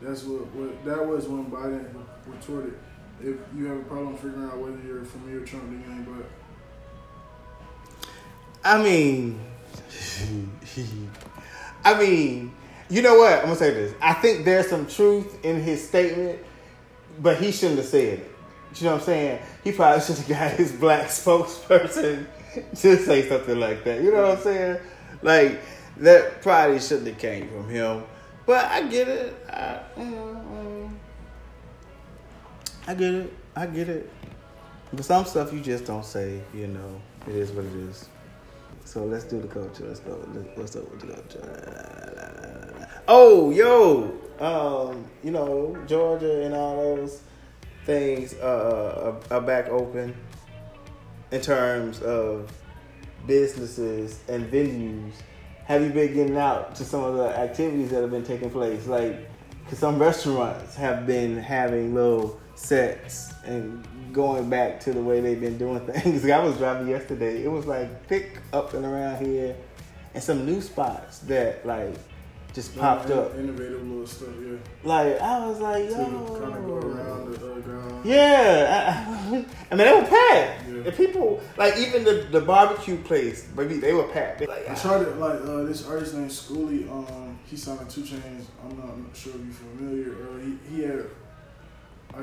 That's 0.03 0.25
what, 0.25 0.47
what 0.55 0.85
that 0.85 1.07
was 1.07 1.29
when 1.29 1.51
Biden 1.51 1.87
retorted, 2.27 2.77
"If 3.21 3.37
you 3.57 3.67
have 3.67 3.79
a 3.79 3.85
problem 3.85 4.17
figuring 4.17 4.45
out 4.45 4.59
whether 4.59 4.79
you're 4.85 5.05
for 5.05 5.19
me 5.19 5.35
or 5.35 5.45
Trump, 5.45 5.65
then 5.67 5.85
you 5.87 5.93
ain't 5.95 6.07
black." 6.07 6.29
I 8.65 8.83
mean, 8.83 9.41
I 11.85 11.99
mean, 11.99 12.53
you 12.89 13.03
know 13.03 13.19
what? 13.19 13.39
I'm 13.39 13.45
gonna 13.45 13.57
say 13.57 13.71
this. 13.73 13.95
I 14.01 14.15
think 14.15 14.45
there's 14.45 14.69
some 14.69 14.87
truth 14.87 15.45
in 15.45 15.61
his 15.63 15.87
statement, 15.87 16.41
but 17.21 17.39
he 17.39 17.53
shouldn't 17.53 17.79
have 17.79 17.89
said 17.89 18.19
it. 18.19 18.31
You 18.77 18.87
know 18.87 18.93
what 18.93 19.01
I'm 19.01 19.07
saying? 19.07 19.43
He 19.65 19.73
probably 19.73 20.01
should 20.05 20.17
have 20.17 20.29
got 20.29 20.51
his 20.53 20.73
black 20.73 21.07
spokesperson 21.09 22.27
to 22.55 22.97
say 22.97 23.29
something 23.29 23.59
like 23.59 23.85
that. 23.85 24.03
You 24.03 24.13
know 24.13 24.23
what 24.23 24.39
I'm 24.39 24.43
saying? 24.43 24.81
Like 25.23 25.61
that 25.99 26.43
probably 26.43 26.81
shouldn't 26.81 27.07
have 27.07 27.19
came 27.19 27.49
from 27.49 27.69
him. 27.69 28.05
But 28.53 28.67
I 28.67 28.83
get 28.83 29.09
it. 29.09 29.35
I, 29.49 29.81
mm, 29.97 30.91
I 32.87 32.93
get 32.93 33.15
it. 33.15 33.33
I 33.57 33.65
get 33.65 33.89
it. 33.89 34.11
But 34.93 35.07
some 35.07 35.25
stuff 35.25 35.55
you 35.55 35.61
just 35.61 35.87
don't 35.87 36.05
say. 36.05 36.43
You 36.53 36.67
know, 36.67 37.01
it 37.27 37.35
is 37.35 37.51
what 37.53 37.65
it 37.65 37.73
is. 37.73 38.11
So 38.85 39.05
let's 39.05 39.25
do 39.25 39.41
the 39.41 39.49
culture. 39.49 39.87
Let's 39.87 40.01
go. 40.01 40.17
What's 40.55 40.77
up 40.77 40.91
with 40.91 41.01
the 41.01 41.15
culture? 41.15 42.89
Oh, 43.09 43.51
yo, 43.53 44.13
um, 44.39 45.07
you 45.25 45.31
know 45.31 45.75
Georgia 45.87 46.45
and 46.45 46.55
all 46.55 46.77
those 46.77 47.23
things 47.87 48.35
uh, 48.35 49.17
are, 49.31 49.39
are 49.39 49.41
back 49.41 49.71
open 49.71 50.15
in 51.31 51.41
terms 51.41 52.03
of 52.03 52.53
businesses 53.27 54.21
and 54.29 54.45
venues. 54.53 55.15
Have 55.73 55.83
you 55.83 55.89
been 55.89 56.13
getting 56.13 56.37
out 56.37 56.75
to 56.75 56.85
some 56.85 57.03
of 57.03 57.15
the 57.15 57.29
activities 57.35 57.93
that 57.93 58.03
have 58.03 58.11
been 58.11 58.27
taking 58.27 58.51
place? 58.51 58.87
Like, 58.87 59.27
cause 59.71 59.79
some 59.79 59.99
restaurants 59.99 60.75
have 60.75 61.07
been 61.07 61.39
having 61.39 61.95
little 61.95 62.39
sets 62.57 63.33
and 63.47 63.83
going 64.13 64.51
back 64.51 64.81
to 64.81 64.93
the 64.93 65.01
way 65.01 65.21
they've 65.21 65.41
been 65.41 65.57
doing 65.57 65.81
things. 65.87 66.29
I 66.29 66.45
was 66.45 66.59
driving 66.59 66.89
yesterday. 66.89 67.43
It 67.43 67.51
was 67.51 67.65
like 67.65 68.07
pick 68.07 68.37
up 68.53 68.75
and 68.75 68.85
around 68.85 69.25
here, 69.25 69.57
and 70.13 70.23
some 70.23 70.45
new 70.45 70.61
spots 70.61 71.21
that 71.21 71.65
like 71.65 71.95
just 72.55 72.77
popped 72.77 73.09
Yeah, 73.09 73.17
up. 73.17 73.35
Innovative 73.39 73.87
little 73.87 74.07
stuff, 74.07 74.29
yeah. 74.45 74.57
Like 74.85 75.21
I 75.21 75.47
was 75.47 75.59
like, 75.61 75.89
To 75.89 75.95
kind 75.95 76.15
of 76.17 76.65
go 76.67 76.81
yo, 76.81 76.89
around 76.89 77.33
the 77.33 77.53
uh, 77.53 77.59
ground. 77.61 78.05
yeah. 78.05 79.07
I, 79.09 79.31
I 79.31 79.31
mean, 79.31 79.47
they 79.71 79.93
were 79.93 80.07
packed. 80.07 80.69
Yeah. 80.69 80.83
The 80.83 80.93
people, 80.93 81.41
like 81.57 81.77
even 81.79 82.05
the, 82.05 82.27
the 82.31 82.41
barbecue 82.41 82.97
place, 82.99 83.45
baby, 83.45 83.77
they 83.79 83.93
were 83.93 84.05
packed. 84.09 84.41
Like, 84.47 84.69
I 84.69 84.75
tried 84.75 85.03
it 85.03 85.17
like 85.19 85.41
uh, 85.43 85.63
this 85.65 85.87
artist 85.87 86.15
named 86.15 86.31
Skooly. 86.31 86.91
Um, 86.91 87.39
he 87.47 87.57
signed 87.57 87.89
2 87.89 88.01
Chainz. 88.03 88.47
I'm 88.63 88.77
not, 88.79 88.89
I'm 88.91 89.03
not 89.05 89.17
sure 89.17 89.33
if 89.35 89.41
you're 89.45 89.55
familiar. 89.77 90.15
Uh, 90.15 90.39
he 90.45 90.77
he 90.77 90.83
had, 90.83 90.92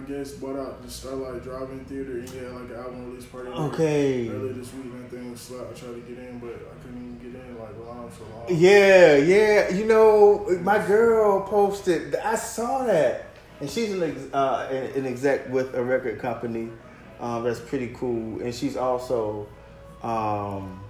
I 0.09 0.11
guess, 0.11 0.31
bought 0.31 0.57
out 0.57 0.81
the 0.81 0.89
Starlight 0.89 1.43
Drive-In 1.43 1.85
Theater. 1.85 2.13
and 2.13 2.29
had 2.29 2.51
like 2.51 2.69
an 2.69 2.75
album 2.75 3.11
release 3.11 3.25
party. 3.25 3.49
Okay. 3.49 4.29
Earlier 4.29 4.53
this 4.53 4.73
week, 4.73 4.85
and 4.85 5.09
thing 5.09 5.31
was 5.31 5.39
slap. 5.39 5.67
I 5.69 5.73
tried 5.73 5.93
to 5.93 6.01
get 6.01 6.17
in, 6.17 6.39
but 6.39 6.55
I 6.55 6.81
couldn't 6.81 7.19
even 7.21 7.31
get 7.31 7.41
in. 7.41 7.59
Like 7.59 7.69
line 7.87 8.09
so 8.11 8.23
long. 8.35 8.45
Yeah, 8.49 9.17
yeah. 9.17 9.69
You 9.69 9.85
know, 9.85 10.47
my 10.61 10.85
girl 10.85 11.41
posted. 11.41 12.15
I 12.15 12.35
saw 12.35 12.85
that, 12.85 13.27
and 13.59 13.69
she's 13.69 13.91
an 13.93 14.01
ex, 14.01 14.33
uh, 14.33 14.67
an 14.95 15.05
exec 15.05 15.49
with 15.49 15.75
a 15.75 15.83
record 15.83 16.19
company. 16.19 16.69
Um, 17.19 17.43
that's 17.43 17.59
pretty 17.59 17.89
cool, 17.89 18.41
and 18.41 18.55
she's 18.55 18.77
also, 18.77 19.47
um, 20.01 20.81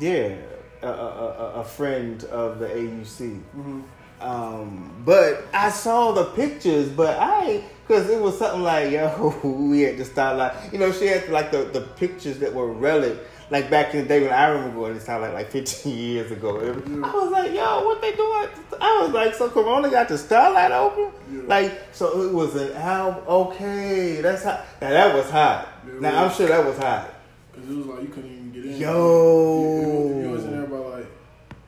yeah, 0.00 0.36
a, 0.80 0.86
a, 0.86 0.90
a, 0.90 1.52
a 1.60 1.64
friend 1.64 2.22
of 2.24 2.58
the 2.60 2.68
AUC. 2.68 3.40
Mm-hmm. 3.40 3.80
Um, 4.20 5.02
but 5.04 5.46
I 5.52 5.70
saw 5.70 6.12
the 6.12 6.24
pictures, 6.24 6.88
but 6.88 7.18
I 7.20 7.64
because 7.86 8.08
it 8.08 8.20
was 8.20 8.38
something 8.38 8.62
like 8.62 8.90
yo, 8.90 9.34
we 9.44 9.82
had 9.82 9.96
to 9.98 10.04
start 10.04 10.36
like 10.36 10.72
you 10.72 10.78
know 10.78 10.92
she 10.92 11.06
had 11.06 11.28
like 11.28 11.50
the 11.50 11.64
the 11.64 11.82
pictures 11.82 12.38
that 12.38 12.54
were 12.54 12.72
relic 12.72 13.18
like 13.50 13.70
back 13.70 13.94
in 13.94 14.02
the 14.02 14.08
day 14.08 14.20
when 14.20 14.32
I 14.32 14.46
remember 14.46 14.74
going 14.74 14.94
this 14.94 15.04
time, 15.04 15.20
like 15.20 15.34
like 15.34 15.50
15 15.50 15.96
years 15.96 16.30
ago. 16.30 16.58
I 16.58 17.12
was 17.12 17.30
like, 17.30 17.52
yo, 17.52 17.84
what 17.84 18.00
they 18.00 18.12
doing? 18.12 18.48
I 18.80 19.02
was 19.02 19.12
like, 19.12 19.34
so 19.34 19.50
Corona 19.50 19.90
got 19.90 20.08
the 20.08 20.18
Starlight 20.18 20.72
open? 20.72 21.12
Yeah. 21.30 21.42
Like, 21.46 21.82
so 21.92 22.22
it 22.22 22.32
was 22.32 22.56
an 22.56 22.72
album. 22.72 23.22
Okay, 23.26 24.20
that's 24.20 24.44
hot. 24.44 24.64
Now 24.80 24.90
that 24.90 25.14
was 25.14 25.30
hot. 25.30 25.68
Yeah, 25.86 26.00
now 26.00 26.24
I'm 26.24 26.32
sure 26.32 26.48
that 26.48 26.64
was 26.64 26.78
hot. 26.78 27.14
Cause 27.54 27.70
it 27.70 27.76
was 27.76 27.86
like 27.86 28.02
you 28.02 28.08
couldn't 28.08 28.30
even 28.30 28.52
get 28.52 28.64
in. 28.64 28.80
Yo. 28.80 30.18
If 30.18 30.24
you 30.24 30.30
was 30.30 30.44
in 30.44 30.50
there 30.52 30.66
by 30.66 30.76
like, 30.76 31.06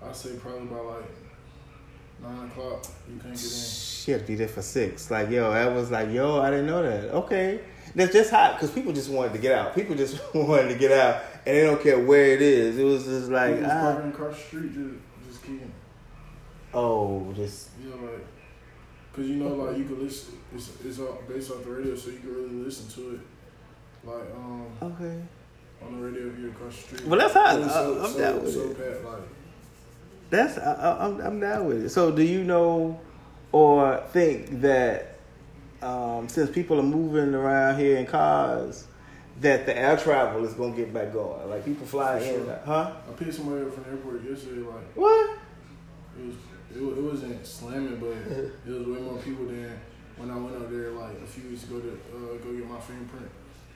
I 0.04 0.12
say 0.12 0.30
probably 0.36 0.66
by 0.66 0.76
like 0.76 0.95
nine 2.26 2.46
o'clock, 2.48 2.84
you 3.08 3.16
couldn't 3.16 3.32
get 3.32 3.42
in. 3.42 3.48
Shit, 3.48 4.26
be 4.26 4.34
there 4.34 4.48
for 4.48 4.62
six. 4.62 5.10
Like, 5.10 5.30
yo, 5.30 5.52
that 5.52 5.74
was 5.74 5.90
like, 5.90 6.10
yo, 6.12 6.40
I 6.40 6.50
didn't 6.50 6.66
know 6.66 6.82
that. 6.82 7.10
Okay. 7.14 7.60
That's 7.94 8.12
just 8.12 8.30
hot 8.30 8.54
because 8.54 8.70
people 8.70 8.92
just 8.92 9.08
wanted 9.10 9.32
to 9.32 9.38
get 9.38 9.52
out. 9.58 9.74
People 9.74 9.94
just 9.96 10.20
wanted 10.34 10.68
to 10.68 10.74
get 10.74 10.92
out, 10.92 11.22
and 11.46 11.56
they 11.56 11.62
don't 11.62 11.82
care 11.82 11.98
where 11.98 12.26
it 12.26 12.42
is. 12.42 12.76
It 12.78 12.84
was 12.84 13.04
just 13.04 13.30
like, 13.30 13.54
People 13.54 13.62
was 13.68 13.72
ah, 13.72 13.92
parking 13.92 14.10
across 14.10 14.36
the 14.36 14.42
street, 14.42 14.74
just 14.74 14.94
just 15.28 15.42
kicking. 15.42 15.72
oh, 16.74 17.32
just 17.34 17.70
You 17.82 17.90
know, 17.90 17.96
like, 17.96 18.26
cause 19.14 19.24
you 19.26 19.36
know, 19.36 19.48
like 19.54 19.78
you 19.78 19.84
could 19.84 19.98
listen. 19.98 20.38
It's 20.54 20.70
it's 20.84 20.98
all 20.98 21.22
based 21.26 21.50
off 21.50 21.64
the 21.64 21.70
radio, 21.70 21.96
so 21.96 22.10
you 22.10 22.18
can 22.18 22.34
really 22.34 22.54
listen 22.64 22.88
to 22.88 23.14
it. 23.14 23.20
Like 24.04 24.30
um 24.36 24.66
okay. 24.82 25.22
on 25.82 25.98
the 26.00 26.06
radio 26.06 26.30
here 26.36 26.50
across 26.50 26.76
the 26.76 26.82
street. 26.82 27.06
Well, 27.06 27.18
that's 27.18 27.32
hot. 27.32 27.62
I- 27.62 28.04
I'm 28.04 28.18
down 28.18 28.42
with 28.42 28.52
so 28.52 28.60
it. 28.70 28.78
Pat, 28.78 29.04
like, 29.04 29.22
That's 30.30 30.58
I, 30.58 30.72
I, 30.74 31.06
I'm 31.06 31.20
I'm 31.20 31.40
down 31.40 31.66
with 31.66 31.84
it. 31.84 31.88
So, 31.90 32.10
do 32.10 32.22
you 32.22 32.42
know 32.44 32.98
or 33.52 34.02
think 34.12 34.60
that 34.62 35.18
um, 35.82 36.28
since 36.28 36.50
people 36.50 36.78
are 36.80 36.82
moving 36.84 37.34
around 37.34 37.78
here 37.78 37.96
in 37.98 38.06
cars, 38.06 38.86
that 39.40 39.66
the 39.66 39.76
air 39.76 39.96
travel 39.96 40.44
is 40.44 40.54
gonna 40.54 40.74
get 40.76 40.92
back 40.92 41.12
going? 41.12 41.48
Like 41.48 41.64
people 41.64 41.86
fly 41.86 42.18
For 42.18 42.24
in, 42.24 42.44
sure. 42.44 42.60
huh? 42.64 42.92
I 43.08 43.12
picked 43.12 43.34
somebody 43.34 43.62
up 43.64 43.72
from 43.74 43.84
the 43.84 43.90
airport 43.90 44.24
yesterday. 44.24 44.62
Like 44.62 44.94
What? 44.96 45.38
it 46.18 46.26
was 46.26 46.34
it, 46.74 46.82
it 46.98 47.02
wasn't 47.02 47.46
slamming, 47.46 47.96
but 47.96 48.08
it 48.08 48.52
was 48.66 48.86
way 48.86 49.00
more 49.00 49.18
people 49.18 49.46
than 49.46 49.78
when 50.16 50.30
I 50.30 50.36
went 50.36 50.56
out 50.56 50.70
there 50.70 50.90
like 50.90 51.20
a 51.22 51.26
few 51.26 51.48
weeks 51.50 51.64
ago 51.64 51.78
to 51.80 51.88
uh, 51.92 52.36
go 52.42 52.52
get 52.52 52.68
my 52.68 52.80
fingerprint. 52.80 53.30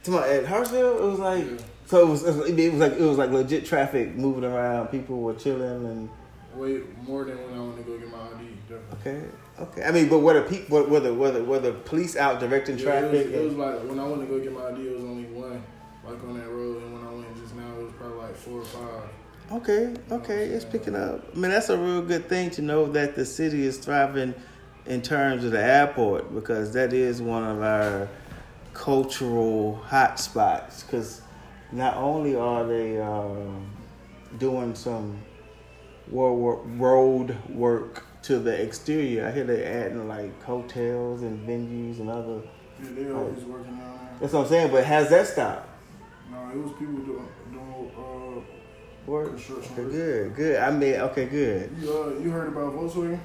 To 0.04 0.10
my 0.12 0.26
at 0.28 0.44
Hartsfield, 0.46 0.96
it 0.96 1.02
was 1.02 1.18
like 1.18 1.44
Yeah. 1.44 1.56
so. 1.86 2.06
It 2.06 2.08
was, 2.10 2.24
it 2.24 2.70
was 2.72 2.80
like 2.80 2.92
it 2.94 3.00
was 3.02 3.18
like 3.18 3.30
legit 3.30 3.66
traffic 3.66 4.14
moving 4.16 4.44
around. 4.44 4.88
People 4.88 5.20
were 5.20 5.34
chilling 5.34 5.84
and 5.86 6.08
Way 6.54 6.80
more 7.06 7.24
than 7.24 7.38
when 7.44 7.54
I 7.54 7.62
went 7.62 7.76
to 7.76 7.82
go 7.84 7.98
get 7.98 8.10
my 8.10 8.18
ID. 8.18 8.48
Definitely. 8.68 9.12
okay, 9.12 9.24
okay. 9.60 9.84
I 9.84 9.92
mean, 9.92 10.08
but 10.08 10.18
were 10.18 10.34
the 10.34 10.42
people 10.42 10.82
were 10.84 11.00
the 11.00 11.14
were 11.14 11.30
the, 11.30 11.44
were 11.44 11.60
the 11.60 11.72
police 11.72 12.16
out 12.16 12.40
directing 12.40 12.76
Yeah, 12.78 12.84
traffic? 12.84 13.26
it, 13.26 13.32
was, 13.32 13.34
it 13.34 13.44
was 13.44 13.54
like 13.54 13.88
when 13.88 13.98
I 14.00 14.06
went 14.06 14.20
to 14.22 14.26
go 14.26 14.40
get 14.40 14.52
my 14.52 14.66
ID, 14.68 14.88
it 14.88 14.94
was 14.94 15.04
only 15.04 15.24
one 15.26 15.62
like 16.04 16.22
on 16.24 16.38
that 16.38 16.48
road, 16.48 16.82
and 16.82 16.92
when 16.92 17.06
I 17.06 17.12
went 17.12 17.36
just 17.40 17.54
now, 17.54 17.72
it 17.78 17.84
was 17.84 17.92
probably 17.98 18.18
like 18.18 18.34
four 18.36 18.60
or 18.60 18.64
five. 18.64 19.08
Okay, 19.52 19.94
okay, 20.10 20.44
it's 20.46 20.64
picking 20.64 20.94
up. 20.94 21.24
I 21.32 21.38
mean, 21.38 21.50
that's 21.50 21.68
a 21.70 21.76
real 21.76 22.02
good 22.02 22.28
thing 22.28 22.50
to 22.50 22.62
know 22.62 22.86
that 22.92 23.16
the 23.16 23.24
city 23.24 23.64
is 23.64 23.78
thriving 23.78 24.34
in 24.86 25.02
terms 25.02 25.44
of 25.44 25.50
the 25.50 25.62
airport 25.62 26.32
because 26.34 26.72
that 26.72 26.92
is 26.92 27.20
one 27.20 27.44
of 27.44 27.60
our 27.60 28.08
cultural 28.74 29.76
hot 29.76 30.18
spots. 30.20 30.82
Because 30.84 31.22
not 31.72 31.96
only 31.96 32.34
are 32.36 32.64
they 32.64 33.00
um, 33.00 33.66
doing 34.38 34.74
some 34.74 35.18
road 36.10 36.62
road 36.78 37.36
work 37.50 38.04
to 38.22 38.38
the 38.38 38.62
exterior, 38.62 39.26
I 39.26 39.30
hear 39.30 39.44
they're 39.44 39.84
adding 39.86 40.06
like 40.08 40.42
hotels 40.42 41.22
and 41.22 41.46
venues 41.48 42.00
and 42.00 42.10
other. 42.10 42.42
Yeah, 42.82 42.88
they 42.94 43.10
always 43.10 43.44
working 43.44 43.76
down 43.76 43.98
there. 43.98 44.16
That's 44.20 44.32
what 44.32 44.42
I'm 44.42 44.48
saying. 44.48 44.70
But 44.72 44.84
has 44.84 45.08
that 45.10 45.26
stopped? 45.26 45.68
No, 46.30 46.48
it 46.50 46.56
was 46.56 46.72
people 46.72 46.94
doing 46.96 47.28
doing 47.52 47.90
uh, 47.96 48.40
Work. 49.06 49.28
construction 49.30 49.72
Okay, 49.72 49.82
work. 49.82 49.92
good, 49.92 50.34
good. 50.36 50.56
I 50.60 50.70
mean, 50.70 50.94
okay, 50.94 51.26
good. 51.26 51.70
You 51.80 51.90
uh, 51.90 52.22
you 52.22 52.30
heard 52.30 52.48
about 52.48 52.74
Volkswagen? 52.74 53.18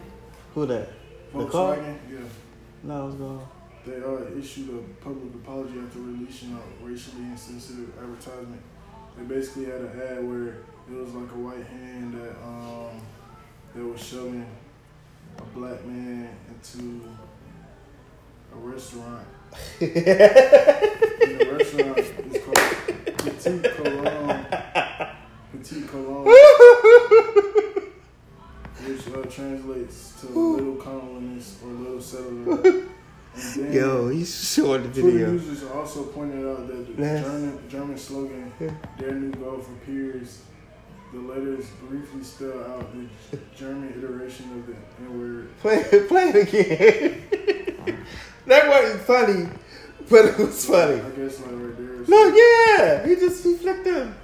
Who 0.54 0.66
that? 0.68 0.90
The 1.34 1.46
car? 1.46 1.76
Volkswagen, 1.76 1.98
yeah. 2.10 2.20
No, 2.84 3.06
what's 3.06 3.18
going 3.18 3.38
on? 3.38 3.48
They 3.86 4.02
uh, 4.02 4.40
issued 4.40 4.70
a 4.70 5.04
public 5.04 5.34
apology 5.36 5.80
after 5.80 6.00
releasing 6.00 6.54
a 6.54 6.86
racially 6.86 7.24
insensitive 7.24 7.90
advertisement. 8.00 8.62
They 9.18 9.24
basically 9.26 9.66
had 9.66 9.82
an 9.82 10.02
ad 10.02 10.28
where 10.28 10.48
it 10.90 10.94
was 10.94 11.14
like 11.14 11.32
a 11.32 11.38
white 11.38 11.66
hand 11.68 12.14
that 12.14 12.32
um 12.44 12.55
that 12.55 12.55
was 13.96 14.04
shoving 14.04 14.46
a 15.38 15.42
black 15.58 15.86
man 15.86 16.28
into 16.50 17.02
a 18.54 18.58
restaurant. 18.58 19.26
the 19.80 21.48
restaurant 21.58 21.98
is 21.98 22.44
called 22.44 23.18
Petit 23.20 23.62
Colon. 23.70 24.46
Petit 25.54 25.82
Colon, 25.84 26.26
which 28.84 29.08
uh, 29.08 29.30
translates 29.30 30.20
to 30.20 30.28
little 30.28 30.76
colonist 30.76 31.64
or 31.64 31.70
little 31.70 32.02
settler. 32.02 32.58
Then 33.56 33.72
Yo, 33.72 34.10
he's 34.10 34.54
showing 34.54 34.84
the 34.84 34.90
Twitter 34.90 35.12
video. 35.12 35.32
users 35.32 35.64
also 35.72 36.04
pointed 36.08 36.46
out 36.46 36.68
that 36.68 36.98
the 36.98 37.02
German, 37.02 37.70
German 37.70 37.98
slogan. 37.98 38.52
Their 38.98 39.14
New 39.14 39.32
Goal 39.32 39.60
for 39.60 39.74
Peers, 39.86 40.42
the 41.16 41.22
letters 41.22 41.66
briefly 41.88 42.24
spell 42.24 42.60
out 42.66 42.88
the 43.32 43.38
German 43.56 43.94
iteration 43.98 44.52
of 44.52 44.68
the 44.68 44.76
N 45.00 45.20
word. 45.20 45.58
Play, 45.60 45.84
play 46.08 46.32
it 46.34 46.54
again. 46.54 47.98
that 48.48 48.68
wasn't 48.68 49.02
funny, 49.02 49.50
but 50.10 50.26
it 50.26 50.38
was 50.38 50.66
funny. 50.66 51.00
I 51.00 51.10
guess 51.12 51.40
like 51.40 51.52
right 51.52 51.78
there. 51.78 51.96
Look, 52.06 52.36
yeah, 52.36 53.08
he 53.08 53.16
just 53.16 53.44
he 53.44 53.56
flipped 53.56 53.86
them. 53.86 54.16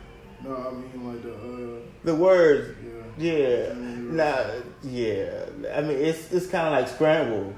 No, 0.43 0.55
I 0.55 0.71
mean 0.73 1.07
like 1.07 1.23
the, 1.23 1.33
uh, 1.33 1.79
The 2.03 2.15
words, 2.15 2.75
yeah. 3.17 3.27
yeah, 3.29 3.73
nah, 3.75 4.45
yeah. 4.83 5.45
I 5.73 5.81
mean, 5.81 5.97
it's 5.97 6.31
it's 6.33 6.47
kind 6.47 6.67
of 6.67 6.73
like 6.73 6.89
scramble, 6.89 7.55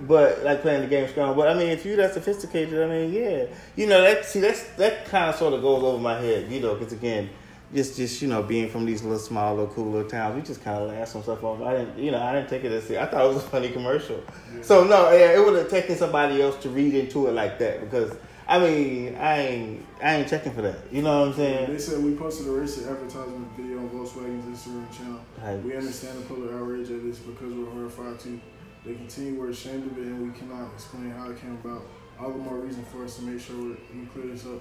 but 0.00 0.42
like 0.42 0.62
playing 0.62 0.82
the 0.82 0.88
game 0.88 1.08
scramble. 1.08 1.36
But 1.36 1.48
I 1.48 1.54
mean, 1.54 1.68
if 1.68 1.84
you're 1.84 1.96
that 1.96 2.14
sophisticated, 2.14 2.82
I 2.82 2.86
mean, 2.88 3.12
yeah, 3.12 3.46
you 3.76 3.86
know 3.86 4.02
that. 4.02 4.24
See, 4.24 4.40
that's 4.40 4.64
that 4.78 5.04
kind 5.04 5.30
of 5.30 5.36
sort 5.36 5.54
of 5.54 5.62
goes 5.62 5.84
over 5.84 5.98
my 6.02 6.18
head, 6.18 6.50
you 6.50 6.58
know, 6.60 6.74
because 6.74 6.92
again. 6.92 7.30
Just, 7.74 7.96
just 7.96 8.20
you 8.20 8.28
know, 8.28 8.42
being 8.42 8.68
from 8.68 8.84
these 8.84 9.02
little 9.02 9.18
small, 9.18 9.54
little 9.54 9.72
cool 9.72 9.90
little 9.90 10.08
towns, 10.08 10.36
we 10.36 10.42
just 10.42 10.62
kind 10.62 10.82
of 10.82 10.88
laughed 10.88 11.12
some 11.12 11.22
stuff 11.22 11.42
off. 11.42 11.62
I 11.62 11.78
didn't, 11.78 11.98
you 11.98 12.10
know, 12.10 12.20
I 12.20 12.34
didn't 12.34 12.50
take 12.50 12.64
it 12.64 12.72
as 12.72 12.90
I 12.90 13.06
thought 13.06 13.24
it 13.24 13.28
was 13.28 13.38
a 13.38 13.40
funny 13.40 13.70
commercial. 13.70 14.22
So 14.60 14.84
no, 14.84 15.10
yeah, 15.10 15.32
it 15.32 15.44
would 15.44 15.58
have 15.58 15.70
taken 15.70 15.96
somebody 15.96 16.42
else 16.42 16.56
to 16.62 16.68
read 16.68 16.94
into 16.94 17.28
it 17.28 17.32
like 17.32 17.58
that 17.60 17.80
because 17.80 18.14
I 18.46 18.58
mean, 18.58 19.14
I 19.16 19.38
ain't, 19.38 19.86
I 20.02 20.16
ain't 20.16 20.28
checking 20.28 20.52
for 20.52 20.62
that. 20.62 20.92
You 20.92 21.02
know 21.02 21.20
what 21.20 21.28
I'm 21.28 21.34
saying? 21.34 21.72
They 21.72 21.78
said 21.78 22.02
we 22.02 22.14
posted 22.14 22.48
a 22.48 22.50
racist 22.50 22.90
advertisement 22.90 23.48
video 23.56 23.78
on 23.78 23.88
Volkswagen's 23.88 24.44
Instagram 24.44 24.96
channel. 24.96 25.20
Like, 25.42 25.64
We 25.64 25.76
understand 25.76 26.18
the 26.18 26.26
public 26.26 26.52
outrage 26.52 26.90
at 26.90 27.02
this 27.02 27.18
because 27.18 27.54
we're 27.54 27.70
horrified 27.70 28.18
too. 28.20 28.40
They 28.84 28.94
continue, 28.94 29.38
we're 29.38 29.50
ashamed 29.50 29.90
of 29.90 29.96
it, 29.96 30.06
and 30.06 30.26
we 30.26 30.36
cannot 30.36 30.72
explain 30.74 31.10
how 31.10 31.30
it 31.30 31.40
came 31.40 31.58
about. 31.64 31.86
All 32.18 32.30
the 32.30 32.38
more 32.38 32.56
reason 32.56 32.84
for 32.84 33.04
us 33.04 33.16
to 33.16 33.22
make 33.22 33.40
sure 33.40 33.56
we 33.56 34.06
clear 34.12 34.26
this 34.26 34.44
up, 34.44 34.60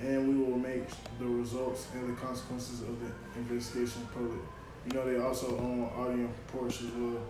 and 0.00 0.28
we 0.28 0.44
will 0.44 0.58
make 0.58 0.84
the 1.18 1.26
results 1.26 1.88
and 1.94 2.16
the 2.16 2.20
consequences 2.20 2.82
of 2.82 3.00
the 3.00 3.10
investigation 3.38 4.06
public. 4.12 4.40
You 4.86 4.94
know, 4.94 5.10
they 5.10 5.20
also 5.20 5.58
own 5.58 5.90
Audi 5.96 6.20
and 6.20 6.34
Porsche 6.52 6.86
as 6.86 6.94
well, 6.94 7.22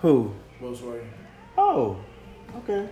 who? 0.00 0.32
Volkswagen. 0.60 1.08
Oh, 1.56 1.96
okay. 2.58 2.88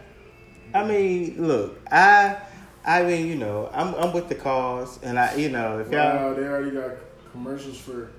I 0.75 0.85
mean, 0.85 1.47
look, 1.47 1.81
I, 1.91 2.39
I 2.85 3.03
mean, 3.03 3.27
you 3.27 3.37
know, 3.37 3.69
I'm, 3.73 3.95
I'm 3.95 4.13
with 4.13 4.29
the 4.29 4.35
cause, 4.35 4.99
and 5.03 5.19
I, 5.19 5.35
you 5.35 5.51
know, 5.51 5.79
if 5.81 5.91
y'all, 5.91 6.35
they 6.35 6.45
already 6.45 6.71
got 6.71 6.93
commercials 7.31 7.79
for 7.79 8.11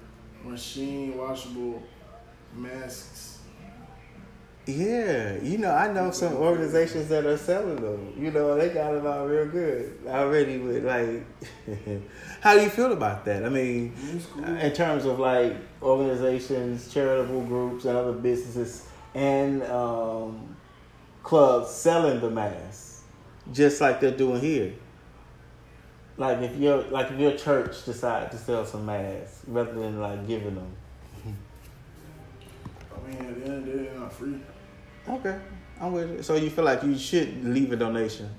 machine 0.44 1.18
washable 1.18 1.82
masks. 2.56 3.33
Yeah, 4.66 5.42
you 5.42 5.58
know, 5.58 5.72
I 5.72 5.92
know 5.92 6.12
some 6.12 6.34
organizations 6.34 7.10
that 7.10 7.26
are 7.26 7.38
selling 7.38 7.82
them. 7.82 8.14
You 8.18 8.32
know, 8.32 8.58
they 8.58 8.70
got 8.70 8.94
them 8.94 9.06
out 9.06 9.30
real 9.30 9.48
good 9.48 10.00
already. 10.08 10.58
With 10.58 10.86
like, 10.86 11.26
how 12.42 12.56
do 12.56 12.62
you 12.62 12.70
feel 12.70 12.94
about 12.94 13.26
that? 13.26 13.44
I 13.44 13.50
mean, 13.50 13.94
cool. 14.34 14.46
in 14.46 14.72
terms 14.72 15.04
of 15.04 15.20
like 15.20 15.58
organizations, 15.82 16.94
charitable 16.94 17.42
groups, 17.42 17.84
and 17.84 17.98
other 17.98 18.14
businesses 18.14 18.88
and 19.14 19.64
um, 19.64 20.56
clubs 21.24 21.70
selling 21.70 22.22
the 22.22 22.30
masks, 22.30 23.04
just 23.52 23.82
like 23.82 24.00
they're 24.00 24.12
doing 24.12 24.40
here. 24.40 24.74
Like 26.16 26.40
if 26.40 26.56
your 26.56 26.84
like 26.84 27.12
if 27.12 27.20
your 27.20 27.36
church 27.36 27.84
decide 27.84 28.32
to 28.32 28.38
sell 28.38 28.66
some 28.66 28.86
masks 28.86 29.42
rather 29.46 29.74
than 29.74 30.00
like 30.00 30.26
giving 30.26 30.56
them. 30.56 30.74
I 32.96 33.08
mean, 33.08 33.18
at 33.18 33.36
the 33.36 33.46
end 33.46 33.58
of 33.58 33.66
the 33.66 33.72
day, 33.72 33.84
they're 33.84 34.00
not 34.00 34.14
free. 34.14 34.40
Okay, 35.08 35.38
I'm 35.82 35.92
with 35.92 36.12
it. 36.12 36.24
So 36.24 36.36
you 36.36 36.50
feel 36.50 36.64
like 36.64 36.84
you 36.84 36.98
should 36.98 37.44
leave 37.44 37.72
a 37.72 37.76
donation? 37.76 38.30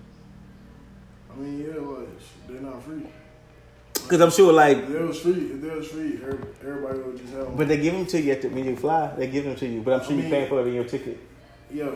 I 1.32 1.36
mean, 1.36 1.60
yeah, 1.60 1.80
like 1.80 2.08
they're 2.48 2.60
not 2.60 2.82
free. 2.82 3.02
Because 3.94 4.20
I'm 4.20 4.30
sure 4.30 4.52
like, 4.52 4.78
If 4.78 4.88
they 4.88 4.98
was 5.02 5.20
free, 5.20 5.32
if 5.32 5.60
they 5.60 5.70
was 5.70 5.88
free, 5.88 6.18
everybody 6.62 6.98
would 6.98 7.16
just 7.18 7.32
have. 7.34 7.46
Them. 7.46 7.56
but 7.56 7.68
they 7.68 7.78
give 7.78 7.94
them 7.94 8.06
to 8.06 8.20
you 8.20 8.32
at 8.32 8.42
the, 8.42 8.48
when 8.48 8.64
you 8.64 8.76
fly. 8.76 9.12
They 9.16 9.26
give 9.28 9.44
them 9.44 9.56
to 9.56 9.66
you, 9.66 9.82
but 9.82 9.94
I'm 9.94 10.00
sure 10.06 10.12
I 10.12 10.16
you 10.16 10.22
mean- 10.22 10.30
pay 10.30 10.48
for 10.48 10.60
it 10.60 10.66
in 10.68 10.74
your 10.74 10.84
ticket. 10.84 11.18
yeah, 11.72 11.90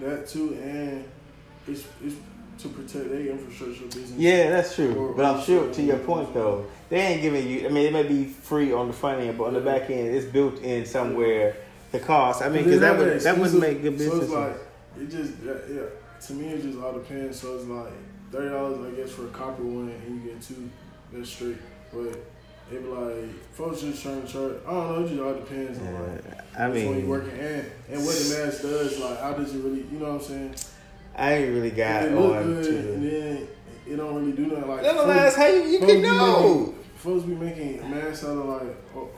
that 0.00 0.28
too, 0.28 0.54
and 0.62 1.04
it's 1.68 1.84
it's 2.04 2.16
to 2.58 2.68
protect 2.68 3.10
their 3.10 3.20
infrastructure 3.26 3.84
business. 3.84 4.12
Yeah, 4.12 4.50
that's 4.50 4.74
true. 4.74 5.14
But 5.16 5.24
I'm 5.26 5.42
sure 5.44 5.72
to 5.72 5.82
your 5.82 5.98
point 5.98 6.32
though, 6.32 6.66
they 6.88 6.98
ain't 7.00 7.22
giving 7.22 7.46
you. 7.48 7.66
I 7.66 7.70
mean, 7.70 7.86
it 7.86 7.92
may 7.92 8.02
be 8.04 8.24
free 8.24 8.72
on 8.72 8.86
the 8.88 8.94
front 8.94 9.20
end, 9.20 9.36
but 9.38 9.44
on 9.44 9.54
the 9.54 9.60
back 9.60 9.90
end, 9.90 10.08
it's 10.16 10.26
built 10.26 10.60
in 10.62 10.84
somewhere. 10.86 11.56
The 11.92 12.00
cost. 12.00 12.42
I 12.42 12.48
mean, 12.48 12.64
because 12.64 12.80
that 12.80 12.98
would 12.98 13.20
that 13.20 13.38
would 13.38 13.54
make 13.54 13.82
good 13.82 13.96
business. 13.98 14.18
So 14.18 14.22
it's 14.22 14.32
like 14.32 15.02
it 15.02 15.10
just 15.10 15.32
yeah, 15.44 15.52
yeah. 15.74 15.82
To 16.26 16.32
me, 16.32 16.48
it 16.48 16.62
just 16.62 16.78
all 16.78 16.92
depends. 16.92 17.40
So 17.40 17.56
it's 17.56 17.64
like 17.66 17.92
thirty 18.32 18.48
dollars, 18.50 18.92
I 18.92 18.96
guess, 18.96 19.10
for 19.12 19.26
a 19.26 19.30
copper 19.30 19.62
one, 19.62 19.90
and 19.90 20.22
you 20.24 20.30
get 20.30 20.42
two. 20.42 20.68
That's 21.12 21.28
straight. 21.30 21.58
But 21.92 22.18
it 22.72 22.82
be 22.82 22.88
like 22.88 23.52
folks 23.54 23.80
just 23.82 24.02
trying 24.02 24.22
to 24.22 24.28
charge. 24.28 24.54
I 24.66 24.70
don't 24.70 24.88
know. 24.92 25.04
It 25.04 25.08
just 25.08 25.20
all 25.22 25.34
depends 25.34 25.78
on 25.78 25.94
like 26.10 26.58
I 26.58 26.68
which 26.68 26.84
one 26.84 26.94
you 26.94 27.00
mean, 27.02 27.08
working 27.08 27.30
and 27.38 27.66
and 27.90 28.04
what 28.04 28.14
the 28.16 28.36
mask 28.44 28.62
does. 28.62 28.98
Like 28.98 29.20
how 29.20 29.32
does 29.34 29.54
it 29.54 29.58
really? 29.58 29.80
You 29.92 29.98
know 29.98 30.12
what 30.14 30.22
I'm 30.22 30.26
saying? 30.26 30.54
I 31.14 31.32
ain't 31.34 31.54
really 31.54 31.70
got 31.70 32.02
it 32.02 32.12
look 32.12 32.36
on 32.36 32.42
good, 32.44 32.66
and 32.74 33.02
then 33.10 33.48
it 33.86 33.96
don't 33.96 34.14
really 34.16 34.32
do 34.32 34.46
nothing. 34.48 34.68
Like 34.68 34.82
No, 34.82 34.92
no, 34.92 35.04
folks- 35.04 35.14
that's 35.16 35.36
how 35.36 35.46
you, 35.46 35.62
you 35.62 35.78
can 35.78 36.02
know. 36.02 36.58
making- 36.58 36.72
Folks 36.96 37.24
be 37.24 37.34
making 37.34 37.88
masks 37.90 38.24
out 38.24 38.30
of 38.38 38.46
like 38.46 38.62
oh, 38.96 39.08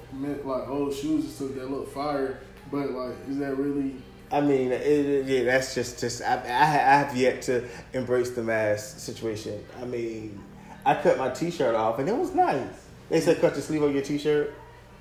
like 0.44 0.68
old 0.68 0.92
shoes 0.92 1.24
and 1.24 1.32
stuff 1.32 1.54
that 1.54 1.70
look 1.70 1.90
fire, 1.94 2.40
but 2.70 2.90
like 2.90 3.14
is 3.28 3.38
that 3.38 3.56
really? 3.56 3.94
I 4.30 4.40
mean, 4.42 4.72
it, 4.72 4.82
it- 4.82 5.26
yeah, 5.26 5.44
that's 5.44 5.74
just 5.74 6.00
just 6.00 6.22
I, 6.22 6.34
I, 6.36 6.48
I 6.48 6.98
have 7.04 7.16
yet 7.16 7.42
to 7.42 7.66
embrace 7.92 8.30
the 8.30 8.42
mask 8.42 8.98
situation. 8.98 9.64
I 9.80 9.84
mean, 9.84 10.38
I 10.84 10.94
cut 10.94 11.18
my 11.18 11.30
t-shirt 11.30 11.74
off 11.74 11.98
and 11.98 12.08
it 12.08 12.16
was 12.16 12.34
nice. 12.34 12.66
They 13.08 13.20
said 13.20 13.40
cut 13.40 13.54
the 13.54 13.62
sleeve 13.62 13.82
on 13.82 13.92
your 13.94 14.02
t-shirt 14.02 14.54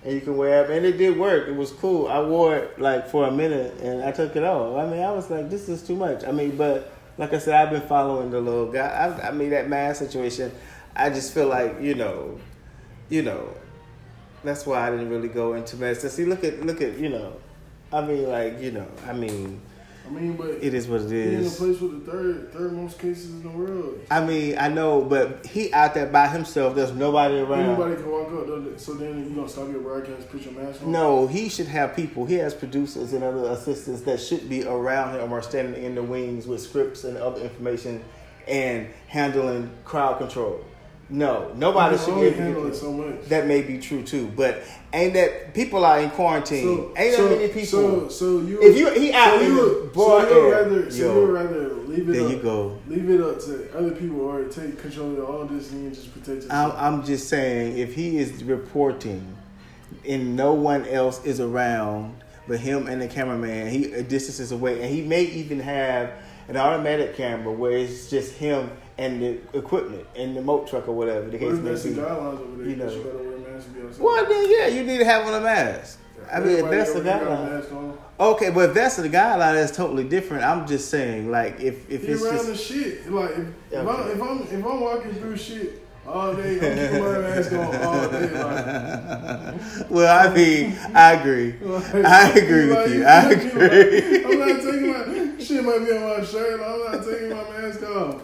and 0.06 0.14
you 0.14 0.22
can 0.22 0.38
wear 0.38 0.64
it, 0.64 0.70
and 0.70 0.86
it 0.86 0.98
did 0.98 1.18
work. 1.18 1.48
It 1.50 1.56
was 1.56 1.72
cool. 1.72 2.08
I 2.08 2.22
wore 2.22 2.56
it 2.56 2.80
like 2.80 3.10
for 3.10 3.28
a 3.28 3.32
minute 3.32 3.74
and 3.82 4.04
I 4.04 4.12
took 4.12 4.36
it 4.36 4.44
off. 4.44 4.78
I 4.78 4.90
mean, 4.90 5.02
I 5.04 5.12
was 5.12 5.30
like, 5.30 5.50
this 5.50 5.68
is 5.68 5.82
too 5.84 5.96
much. 5.96 6.24
I 6.24 6.32
mean, 6.32 6.56
but 6.56 6.94
like 7.18 7.34
I 7.34 7.40
said, 7.40 7.56
I've 7.56 7.72
been 7.72 7.88
following 7.88 8.30
the 8.32 8.40
little 8.40 8.72
guy. 8.72 8.88
I, 8.88 9.30
I 9.30 9.32
mean, 9.32 9.50
that 9.50 9.68
mask 9.68 10.00
situation. 10.00 10.52
I 10.96 11.10
just 11.10 11.34
feel 11.34 11.48
like 11.48 11.82
you 11.82 11.96
know, 11.96 12.40
you 13.10 13.24
know, 13.24 13.50
that's 14.44 14.66
why 14.66 14.88
I 14.88 14.92
didn't 14.92 15.10
really 15.10 15.28
go 15.28 15.54
into 15.56 15.76
medicine. 15.76 16.10
See, 16.12 16.26
look 16.26 16.44
at 16.44 16.66
look 16.66 16.82
at 16.82 16.98
you 16.98 17.10
know, 17.10 17.34
I 17.92 18.02
mean, 18.02 18.30
like 18.30 18.60
you 18.60 18.72
know, 18.72 18.88
I 19.08 19.14
mean, 19.14 19.62
I 20.06 20.10
mean, 20.10 20.34
but 20.34 20.50
it 20.62 20.74
is 20.74 20.88
what 20.88 21.02
it 21.02 21.12
is. 21.12 21.32
he 21.32 21.36
in 21.36 21.70
a 21.70 21.74
place 21.74 21.82
with 21.82 22.06
the 22.06 22.12
third 22.12 22.54
third 22.54 22.74
most 22.74 23.00
cases 23.00 23.30
in 23.30 23.44
the 23.44 23.50
world. 23.50 24.00
I 24.10 24.24
mean, 24.26 24.58
I 24.58 24.68
know, 24.70 25.02
but 25.02 25.46
he 25.46 25.72
out 25.74 25.94
there 25.94 26.06
by 26.06 26.28
himself. 26.28 26.76
There's 26.76 26.94
nobody 26.94 27.40
around. 27.40 27.62
Anybody 27.62 27.96
can 27.96 28.12
walk 28.12 28.28
up. 28.28 28.80
So 28.80 28.94
then 28.94 29.20
you 29.20 29.36
gonna 29.36 29.50
stop 29.50 29.70
your 29.70 29.82
broadcast, 29.82 30.30
put 30.30 30.42
your 30.44 30.54
mask 30.54 30.82
on? 30.84 30.92
No, 30.92 31.28
he 31.28 31.50
should 31.50 31.68
have 31.68 31.96
people. 31.96 32.26
He 32.26 32.36
has 32.36 32.54
producers 32.54 33.14
and 33.14 33.24
other 33.24 33.50
assistants 33.52 34.02
that 34.02 34.20
should 34.20 34.48
be 34.50 34.66
around 34.66 35.20
him 35.20 35.32
or 35.32 35.42
standing 35.42 35.84
in 35.84 35.96
the 35.96 36.04
wings 36.04 36.48
with 36.48 36.62
scripts 36.62 37.04
and 37.04 37.18
other 37.18 37.42
information 37.42 38.04
and 38.48 38.88
handling 39.08 39.70
crowd 39.84 40.18
control. 40.20 40.64
No, 41.10 41.54
nobody 41.56 41.96
You 41.96 42.00
should 42.00 42.06
be 42.08 42.12
only 42.12 42.28
able 42.28 42.36
to 42.36 42.44
handle 42.44 42.68
it 42.68 42.76
so 42.76 42.92
much. 42.92 43.26
That 43.30 43.48
may 43.48 43.62
be 43.62 43.80
true 43.80 44.04
too, 44.04 44.30
but 44.36 44.64
ain't 44.92 45.14
that 45.14 45.54
people 45.54 45.86
are 45.86 46.00
in 46.00 46.10
quarantine? 46.10 46.64
So, 46.64 46.94
ain't 46.98 47.16
so, 47.16 47.30
that 47.30 47.38
many 47.38 47.48
people? 47.48 47.66
So, 47.66 48.10
so 48.10 48.42
you, 48.42 48.62
If 48.62 48.78
you- 48.78 48.90
he 48.90 49.14
out 49.14 49.36
so 49.36 49.40
in 49.40 49.52
you, 49.52 49.58
so 49.58 49.64
you 49.64 49.72
would 49.96 50.32
air. 50.32 50.38
Oh, 50.38 50.52
rather, 50.52 50.92
so 50.92 50.98
you 50.98 51.22
would 51.22 51.34
rather 51.34 51.74
leave 51.76 52.10
it 52.10 52.12
there 52.12 52.26
up, 52.26 52.32
you 52.32 52.38
go. 52.40 52.78
leave 52.88 53.10
it 53.10 53.22
up 53.22 53.40
to 53.42 53.78
other 53.78 53.92
people 53.92 54.20
or 54.22 54.44
take 54.46 54.82
control 54.82 55.14
of 55.14 55.30
all 55.30 55.46
this 55.46 55.72
and 55.72 55.94
just 55.94 56.12
protect 56.12 56.44
I'm, 56.52 56.68
yourself. 56.68 56.76
I'm 56.78 57.06
just 57.06 57.30
saying, 57.30 57.78
if 57.78 57.94
he 57.96 58.18
is 58.18 58.44
reporting 58.44 59.38
and 60.06 60.36
no 60.36 60.54
one 60.54 60.86
else 60.88 61.24
is 61.26 61.40
around 61.40 62.22
but 62.50 62.60
him 62.60 62.88
and 62.88 63.02
the 63.02 63.08
cameraman, 63.08 63.70
he 63.70 63.88
distances 64.04 64.52
away, 64.52 64.82
and 64.82 64.94
he 64.94 65.02
may 65.02 65.24
even 65.24 65.60
have 65.60 66.12
an 66.48 66.58
automatic 66.58 67.16
camera 67.16 67.52
where 67.52 67.78
it's 67.78 68.10
just 68.10 68.34
him 68.34 68.72
and 68.98 69.22
the 69.22 69.40
equipment 69.58 70.06
and 70.16 70.36
the 70.36 70.42
moat 70.42 70.68
truck 70.68 70.88
or 70.88 70.94
whatever 70.94 71.30
the 71.30 71.38
case 71.38 71.54
may 71.54 71.72
be. 71.72 72.00
guidelines 72.00 72.40
over 72.40 72.58
there? 72.58 72.70
You 72.70 72.76
know. 72.76 72.92
you 72.92 73.04
gotta 73.04 73.18
wear 73.18 73.58
a 73.58 73.62
to 73.62 73.70
be. 73.70 74.04
Well, 74.04 74.26
then 74.26 74.50
yeah, 74.50 74.68
you 74.68 74.84
need 74.84 74.98
to 75.00 75.06
have 75.06 75.26
on 75.28 75.34
a 75.34 75.42
mask. 75.42 76.00
I 76.32 76.40
mean, 76.40 76.58
if 76.58 76.70
that's 76.70 76.94
the 76.94 77.00
over 77.00 77.10
here 77.10 77.20
got 77.20 77.64
a 77.64 77.66
guideline. 77.66 77.98
Okay, 78.20 78.50
but 78.50 78.70
if 78.70 78.76
that's 78.76 78.98
the 78.98 79.10
guideline, 79.10 79.54
that's 79.54 79.76
totally 79.76 80.04
different. 80.04 80.44
I'm 80.44 80.68
just 80.68 80.90
saying, 80.90 81.32
like, 81.32 81.60
if 81.60 81.90
if 81.90 82.02
Be 82.02 82.08
it's 82.08 82.24
around 82.24 82.34
just 82.34 82.48
the 82.48 82.56
shit. 82.56 83.12
Like 83.12 83.32
if, 83.32 83.48
if, 83.72 83.88
I'm, 83.88 84.12
if 84.12 84.22
I'm 84.22 84.42
if 84.42 84.66
I'm 84.66 84.82
walking 84.82 85.14
through 85.14 85.38
shit 85.38 85.88
all 86.06 86.34
day, 86.34 86.56
I'm 86.56 86.90
keeping 86.90 87.04
my 87.04 87.20
mask 87.20 87.52
on 87.54 87.76
all 87.76 88.10
day. 88.10 88.32
Like, 88.32 89.90
well, 89.90 90.30
I 90.30 90.34
mean, 90.34 90.78
I 90.94 91.14
agree. 91.14 91.54
like, 91.60 91.96
I 91.96 92.30
agree 92.30 92.66
like, 92.66 92.88
with 92.88 92.96
you. 92.96 93.06
I 93.06 93.30
agree. 93.30 94.26
I'm 94.26 94.40
not 94.40 94.62
taking 94.62 94.87
shit 95.48 95.64
might 95.64 95.80
be 95.80 95.92
on 95.92 96.20
my 96.20 96.26
shirt. 96.26 96.60
I'm 96.62 96.92
not 96.92 97.06
taking 97.06 97.30
my 97.30 97.50
mask 97.50 97.84
off 97.84 98.22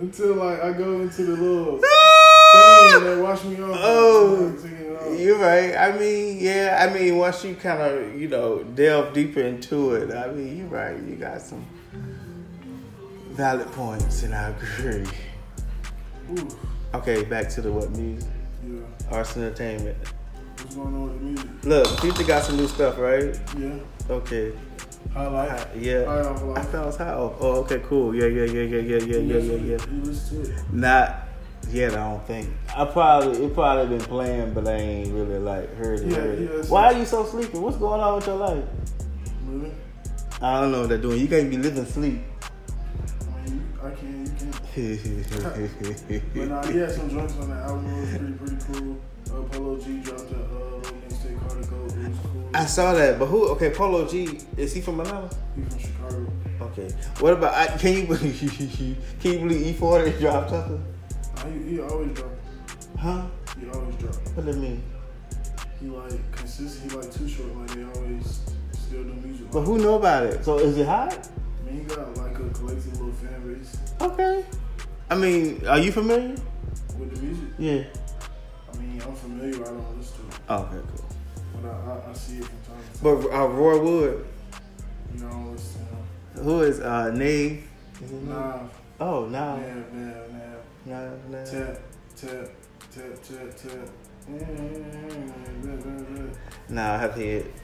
until 0.00 0.34
like 0.34 0.62
I 0.62 0.72
go 0.72 1.00
into 1.02 1.24
the 1.24 1.32
little 1.32 1.78
thing 2.52 3.04
that 3.04 3.18
wash 3.22 3.44
me 3.44 3.60
off. 3.62 3.78
Oh. 3.80 4.36
I'm 4.36 4.54
not 4.54 4.62
taking 4.62 4.78
it 4.78 4.96
off. 4.96 5.18
You're 5.20 5.38
right. 5.38 5.76
I 5.76 5.98
mean, 5.98 6.38
yeah. 6.40 6.86
I 6.88 6.92
mean, 6.92 7.16
once 7.16 7.44
you 7.44 7.54
kind 7.54 7.80
of, 7.82 8.18
you 8.18 8.28
know, 8.28 8.62
delve 8.62 9.12
deeper 9.12 9.40
into 9.40 9.92
it, 9.94 10.14
I 10.14 10.32
mean, 10.32 10.58
you're 10.58 10.66
right. 10.68 10.96
You 10.96 11.16
got 11.16 11.40
some 11.42 11.64
valid 13.30 13.70
points, 13.72 14.22
and 14.22 14.34
I 14.34 14.50
agree. 14.50 15.06
Ooh, 16.32 16.48
Okay, 16.94 17.22
back 17.24 17.48
to 17.50 17.60
the 17.60 17.70
what 17.70 17.90
music, 17.90 18.30
yeah. 18.66 18.80
arts 19.10 19.36
entertainment. 19.36 19.96
What's 20.56 20.74
going 20.74 20.88
on 20.88 21.02
with 21.04 21.18
the 21.18 21.24
music? 21.24 21.50
Look, 21.64 22.00
Future 22.00 22.24
got 22.24 22.44
some 22.44 22.56
new 22.56 22.66
stuff, 22.66 22.98
right? 22.98 23.38
Yeah. 23.58 23.78
Okay. 24.10 24.52
Highlight. 25.14 25.50
Hi- 25.50 25.66
Yeah. 25.78 26.04
High 26.04 26.20
off 26.20 26.42
I 26.58 26.62
thought 26.62 26.82
it 26.82 26.86
was 26.86 26.96
high 26.96 27.10
off. 27.12 27.32
Oh, 27.40 27.52
okay, 27.62 27.80
cool. 27.86 28.14
Yeah, 28.14 28.26
yeah, 28.26 28.44
yeah, 28.44 28.62
yeah, 28.62 28.78
yeah, 28.78 28.96
yeah, 28.98 29.16
yeah, 29.18 29.38
yeah, 29.38 29.56
yeah. 29.56 29.86
You 29.90 30.02
listen 30.02 30.44
to 30.44 30.50
it. 30.50 30.72
Not 30.72 31.16
yet, 31.70 31.92
I 31.94 31.96
don't 32.10 32.26
think. 32.26 32.48
I 32.76 32.84
probably 32.84 33.44
it 33.44 33.54
probably 33.54 33.96
been 33.98 34.06
playing, 34.06 34.54
but 34.54 34.68
I 34.68 34.72
ain't 34.74 35.12
really 35.12 35.38
like 35.38 35.74
heard 35.76 36.00
it. 36.00 36.06
Yeah, 36.08 36.16
heard 36.16 36.38
it. 36.38 36.50
yeah, 36.64 36.70
Why 36.70 36.84
are 36.86 36.92
you 36.98 37.04
so 37.04 37.24
sleepy? 37.24 37.58
What's 37.58 37.76
going 37.78 38.00
on 38.00 38.16
with 38.16 38.26
your 38.26 38.36
life? 38.36 38.64
Really? 39.46 39.72
I 40.40 40.60
don't 40.60 40.70
know 40.72 40.80
what 40.80 40.88
they're 40.90 40.98
doing. 40.98 41.18
You 41.20 41.26
can't 41.26 41.50
be 41.50 41.56
living 41.56 41.84
sleep. 41.86 42.20
I 43.20 43.50
mean, 43.50 43.56
you, 43.82 43.86
I 43.86 43.90
can, 43.90 44.24
you 44.26 44.32
can. 44.38 44.48
But 46.34 46.48
nah, 46.48 46.62
he 46.70 46.78
had 46.78 46.92
some 46.92 47.10
joints 47.10 47.34
on 47.38 47.50
that 47.50 47.66
album. 47.66 47.86
It 47.86 48.00
was 48.00 48.10
pretty, 48.10 48.32
pretty 48.34 48.56
cool. 48.80 48.96
Uh, 49.28 49.42
Polo 49.48 49.76
G 49.78 49.98
dropped 49.98 50.30
a 50.30 50.36
uh, 50.36 50.77
I 52.54 52.64
saw 52.66 52.94
that, 52.94 53.18
but 53.18 53.26
who? 53.26 53.48
Okay, 53.50 53.70
Polo 53.70 54.06
G 54.08 54.38
is 54.56 54.72
he 54.74 54.80
from 54.80 55.00
Atlanta? 55.00 55.30
He's 55.54 55.68
from 55.68 55.78
Chicago. 55.80 56.32
Okay. 56.60 56.88
What 57.20 57.34
about? 57.34 57.54
I, 57.54 57.66
can 57.76 57.94
you 57.94 58.06
believe? 58.06 58.96
can 59.20 59.32
you 59.32 59.38
believe 59.38 59.66
E 59.66 59.72
Forty 59.74 60.12
dropped 60.18 60.50
something? 60.50 60.84
He, 61.46 61.70
he 61.70 61.80
always 61.80 62.12
drop. 62.12 62.30
Huh? 62.98 63.26
He 63.60 63.68
always 63.70 63.94
drop. 63.96 64.14
What 64.14 64.46
does 64.46 64.56
that 64.56 64.60
mean? 64.60 64.82
He 65.80 65.86
like 65.88 66.32
consistent. 66.32 66.90
He 66.90 66.98
like 66.98 67.12
too 67.12 67.28
short. 67.28 67.54
Like 67.56 67.70
they 67.70 67.84
always 67.84 68.40
still 68.72 69.04
do 69.04 69.12
music. 69.14 69.50
But 69.50 69.62
who 69.62 69.78
know 69.78 69.94
about 69.94 70.24
it? 70.24 70.44
So 70.44 70.58
is 70.58 70.78
it 70.78 70.86
hot? 70.86 71.12
I 71.12 71.70
mean, 71.70 71.80
he 71.80 71.94
got 71.94 72.16
like 72.16 72.34
a 72.38 72.48
collective 72.50 72.92
little 72.98 73.12
fan 73.12 73.54
base 73.54 73.76
Okay. 74.00 74.44
I 75.10 75.14
mean, 75.14 75.66
are 75.66 75.78
you 75.78 75.92
familiar? 75.92 76.34
with 76.98 77.14
the 77.14 77.22
music. 77.22 77.48
Yeah. 77.58 77.84
I 78.72 78.76
mean, 78.78 79.00
I'm 79.02 79.14
familiar. 79.14 79.62
I 79.62 79.68
don't 79.68 79.96
listen 79.98 80.28
to 80.28 80.36
it, 80.36 80.42
Oh, 80.48 80.62
okay, 80.62 80.86
cool. 80.96 81.06
But 81.62 81.70
I, 81.70 82.08
I, 82.08 82.10
I 82.10 82.12
see 82.14 82.38
it 82.38 82.44
from 82.44 82.58
time 82.74 82.82
to 82.92 83.02
time. 83.02 83.02
But 83.30 83.32
uh, 83.34 83.46
Roy 83.48 83.78
Wood, 83.82 84.26
You 85.14 85.20
know, 85.20 85.26
I 85.26 85.30
don't 85.30 85.52
listen 85.52 85.80
to 86.34 86.40
him. 86.40 86.44
who 86.44 86.60
is 86.62 86.80
uh 86.80 87.10
Nave? 87.12 87.68
Is 88.02 88.10
it 88.10 88.14
Nave? 88.14 88.28
Nah, 88.28 88.58
Oh, 89.00 89.26
no. 89.26 89.56
man, 89.56 89.84
man, 89.92 90.32
man. 90.32 90.56
No, 90.86 91.18
no. 91.30 91.44
Tap, 91.44 91.78
tap, 92.16 92.48
tap, 92.92 93.22
tap, 93.22 93.56
tap. 93.56 93.88
Nah, 96.68 96.94
I 96.94 96.98
have 96.98 97.14
to 97.14 97.20
hear 97.20 97.38
it. 97.38 97.54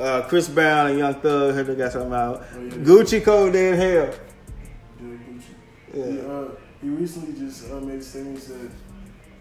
Uh, 0.00 0.22
Chris 0.22 0.48
Brown 0.48 0.88
and 0.90 0.98
Young 0.98 1.14
Thug, 1.14 1.54
heard 1.54 1.66
they 1.66 1.74
got 1.76 1.92
something 1.92 2.12
out. 2.12 2.44
Oh, 2.54 2.60
yeah. 2.64 2.70
Gucci 2.72 3.22
Code 3.24 3.54
in 3.54 3.76
hell. 3.76 4.10
Good 4.98 5.20
Gucci. 5.20 5.42
Yeah. 5.92 6.04
He, 6.06 6.20
uh, 6.20 6.48
he 6.82 6.88
recently 6.88 7.38
just 7.38 7.70
uh, 7.70 7.76
made 7.80 7.98
a 8.00 8.02
statement 8.02 8.40
said, 8.40 8.70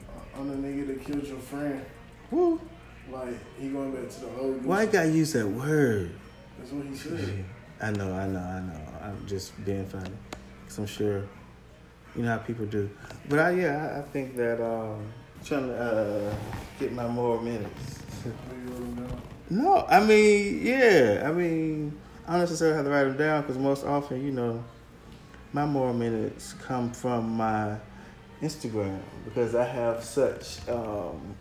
uh, 0.09 0.39
I'm 0.39 0.49
the 0.61 0.67
nigga 0.67 0.87
that 0.87 1.03
killed 1.05 1.25
your 1.25 1.39
friend. 1.39 1.83
Woo. 2.31 2.59
Like, 3.11 3.35
he 3.59 3.69
going 3.69 3.91
back 3.91 4.09
to 4.09 4.19
the 4.21 4.27
old 4.39 4.65
Why 4.65 4.83
you 4.83 4.91
gotta 4.91 5.09
use 5.09 5.33
that 5.33 5.47
word? 5.47 6.11
That's 6.57 6.71
what 6.71 6.85
he 6.85 6.95
said. 6.95 7.45
I 7.81 7.91
know, 7.91 8.13
I 8.13 8.27
know, 8.27 8.39
I 8.39 8.59
know. 8.61 8.81
I'm 9.01 9.27
just 9.27 9.63
being 9.65 9.85
funny. 9.85 10.09
Cause 10.67 10.77
I'm 10.77 10.85
sure, 10.85 11.23
you 12.15 12.23
know 12.23 12.29
how 12.29 12.37
people 12.37 12.65
do. 12.65 12.89
But 13.27 13.39
I, 13.39 13.51
yeah, 13.51 13.93
I, 13.95 13.99
I 13.99 14.01
think 14.03 14.35
that 14.37 14.63
um, 14.63 15.11
trying 15.43 15.67
to 15.67 15.75
uh, 15.75 16.35
get 16.79 16.93
my 16.93 17.07
more 17.07 17.41
minutes. 17.41 17.99
How 18.23 18.55
you 18.55 18.71
wrote 18.71 18.81
him 18.81 18.95
down? 18.95 19.21
No, 19.49 19.85
I 19.89 19.99
mean, 20.05 20.65
yeah, 20.65 21.23
I 21.25 21.31
mean, 21.31 21.99
I 22.25 22.31
don't 22.31 22.41
necessarily 22.41 22.77
have 22.77 22.85
to 22.85 22.91
write 22.91 23.03
them 23.03 23.17
down 23.17 23.41
because 23.41 23.57
most 23.57 23.85
often, 23.85 24.25
you 24.25 24.31
know, 24.31 24.63
my 25.51 25.65
more 25.65 25.93
minutes 25.93 26.53
come 26.53 26.91
from 26.91 27.31
my 27.31 27.77
Instagram 28.41 28.99
because 29.25 29.55
I 29.55 29.65
have 29.65 30.03
such 30.03 30.67
um, 30.69 31.35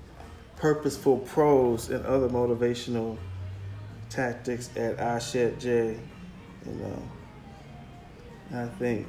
purposeful 0.63 1.19
prose 1.19 1.91
and 1.91 2.07
other 2.07 2.29
motivational 2.29 3.19
tactics 4.09 4.71
at 4.77 5.01
I 5.01 5.19
Shed 5.19 5.59
J, 5.59 5.99
you 6.65 6.73
know. 6.75 7.03
I 8.55 8.67
think 8.79 9.09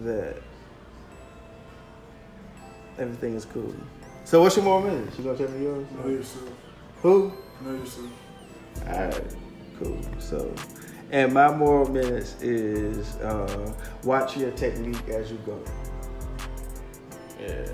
that 0.00 0.42
everything 2.98 3.34
is 3.34 3.44
cool. 3.44 3.72
So 4.24 4.42
what's 4.42 4.56
your 4.56 4.64
more 4.64 4.82
minutes? 4.82 5.16
You 5.16 5.22
gonna 5.22 5.38
tell 5.38 5.48
me 5.50 5.62
yours? 5.62 5.86
Know 6.02 6.08
yourself. 6.10 6.50
Who? 7.02 7.32
Know 7.62 7.74
yourself. 7.74 8.10
Alright, 8.88 9.36
cool. 9.78 10.00
So, 10.18 10.52
and 11.12 11.32
my 11.32 11.54
moral 11.54 11.88
minutes 11.88 12.34
is 12.42 13.14
uh, 13.18 13.72
watch 14.02 14.36
your 14.36 14.50
technique 14.50 15.08
as 15.10 15.30
you 15.30 15.38
go. 15.46 15.62
Yeah. 17.40 17.68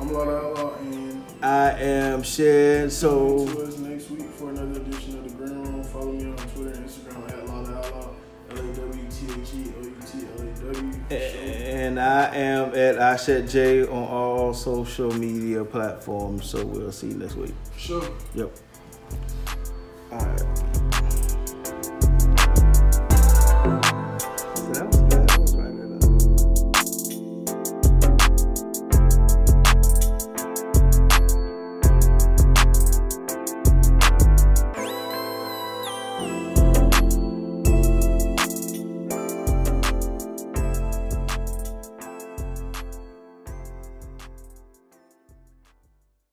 I'm 0.00 0.12
Law 0.14 0.24
the 0.24 0.36
Outlaw, 0.38 0.74
and 0.78 1.22
I 1.42 1.72
am 1.72 2.22
Shed. 2.22 2.90
So, 2.90 3.46
to 3.46 3.62
us 3.64 3.76
next 3.78 4.10
week 4.10 4.30
for 4.30 4.48
another 4.48 4.80
edition 4.80 5.18
of 5.18 5.24
the 5.24 5.30
Green 5.36 5.62
Room. 5.62 5.84
Follow 5.84 6.12
me 6.12 6.30
on 6.30 6.36
Twitter 6.36 6.70
and 6.70 6.88
Instagram 6.88 7.30
at 7.30 7.46
Law 7.46 7.62
the 7.62 7.76
Outlaw. 7.76 8.14
L 8.50 8.58
A 8.58 8.74
W 8.74 9.02
T 9.10 9.26
H 9.26 9.54
E 9.54 9.72
O 9.78 9.82
U 9.82 9.96
T 10.06 10.26
L 10.38 10.40
A 10.40 10.72
W. 10.74 11.00
and 11.10 12.00
I 12.00 12.34
am 12.34 12.74
at 12.74 12.98
I 12.98 13.16
Shed 13.16 13.48
J 13.50 13.82
on 13.82 14.04
all 14.08 14.54
social 14.54 15.12
media 15.12 15.64
platforms. 15.66 16.46
So 16.46 16.64
we'll 16.64 16.92
see 16.92 17.08
you 17.08 17.14
next 17.14 17.34
week. 17.36 17.54
Sure. 17.76 18.02
Yep. 18.34 18.56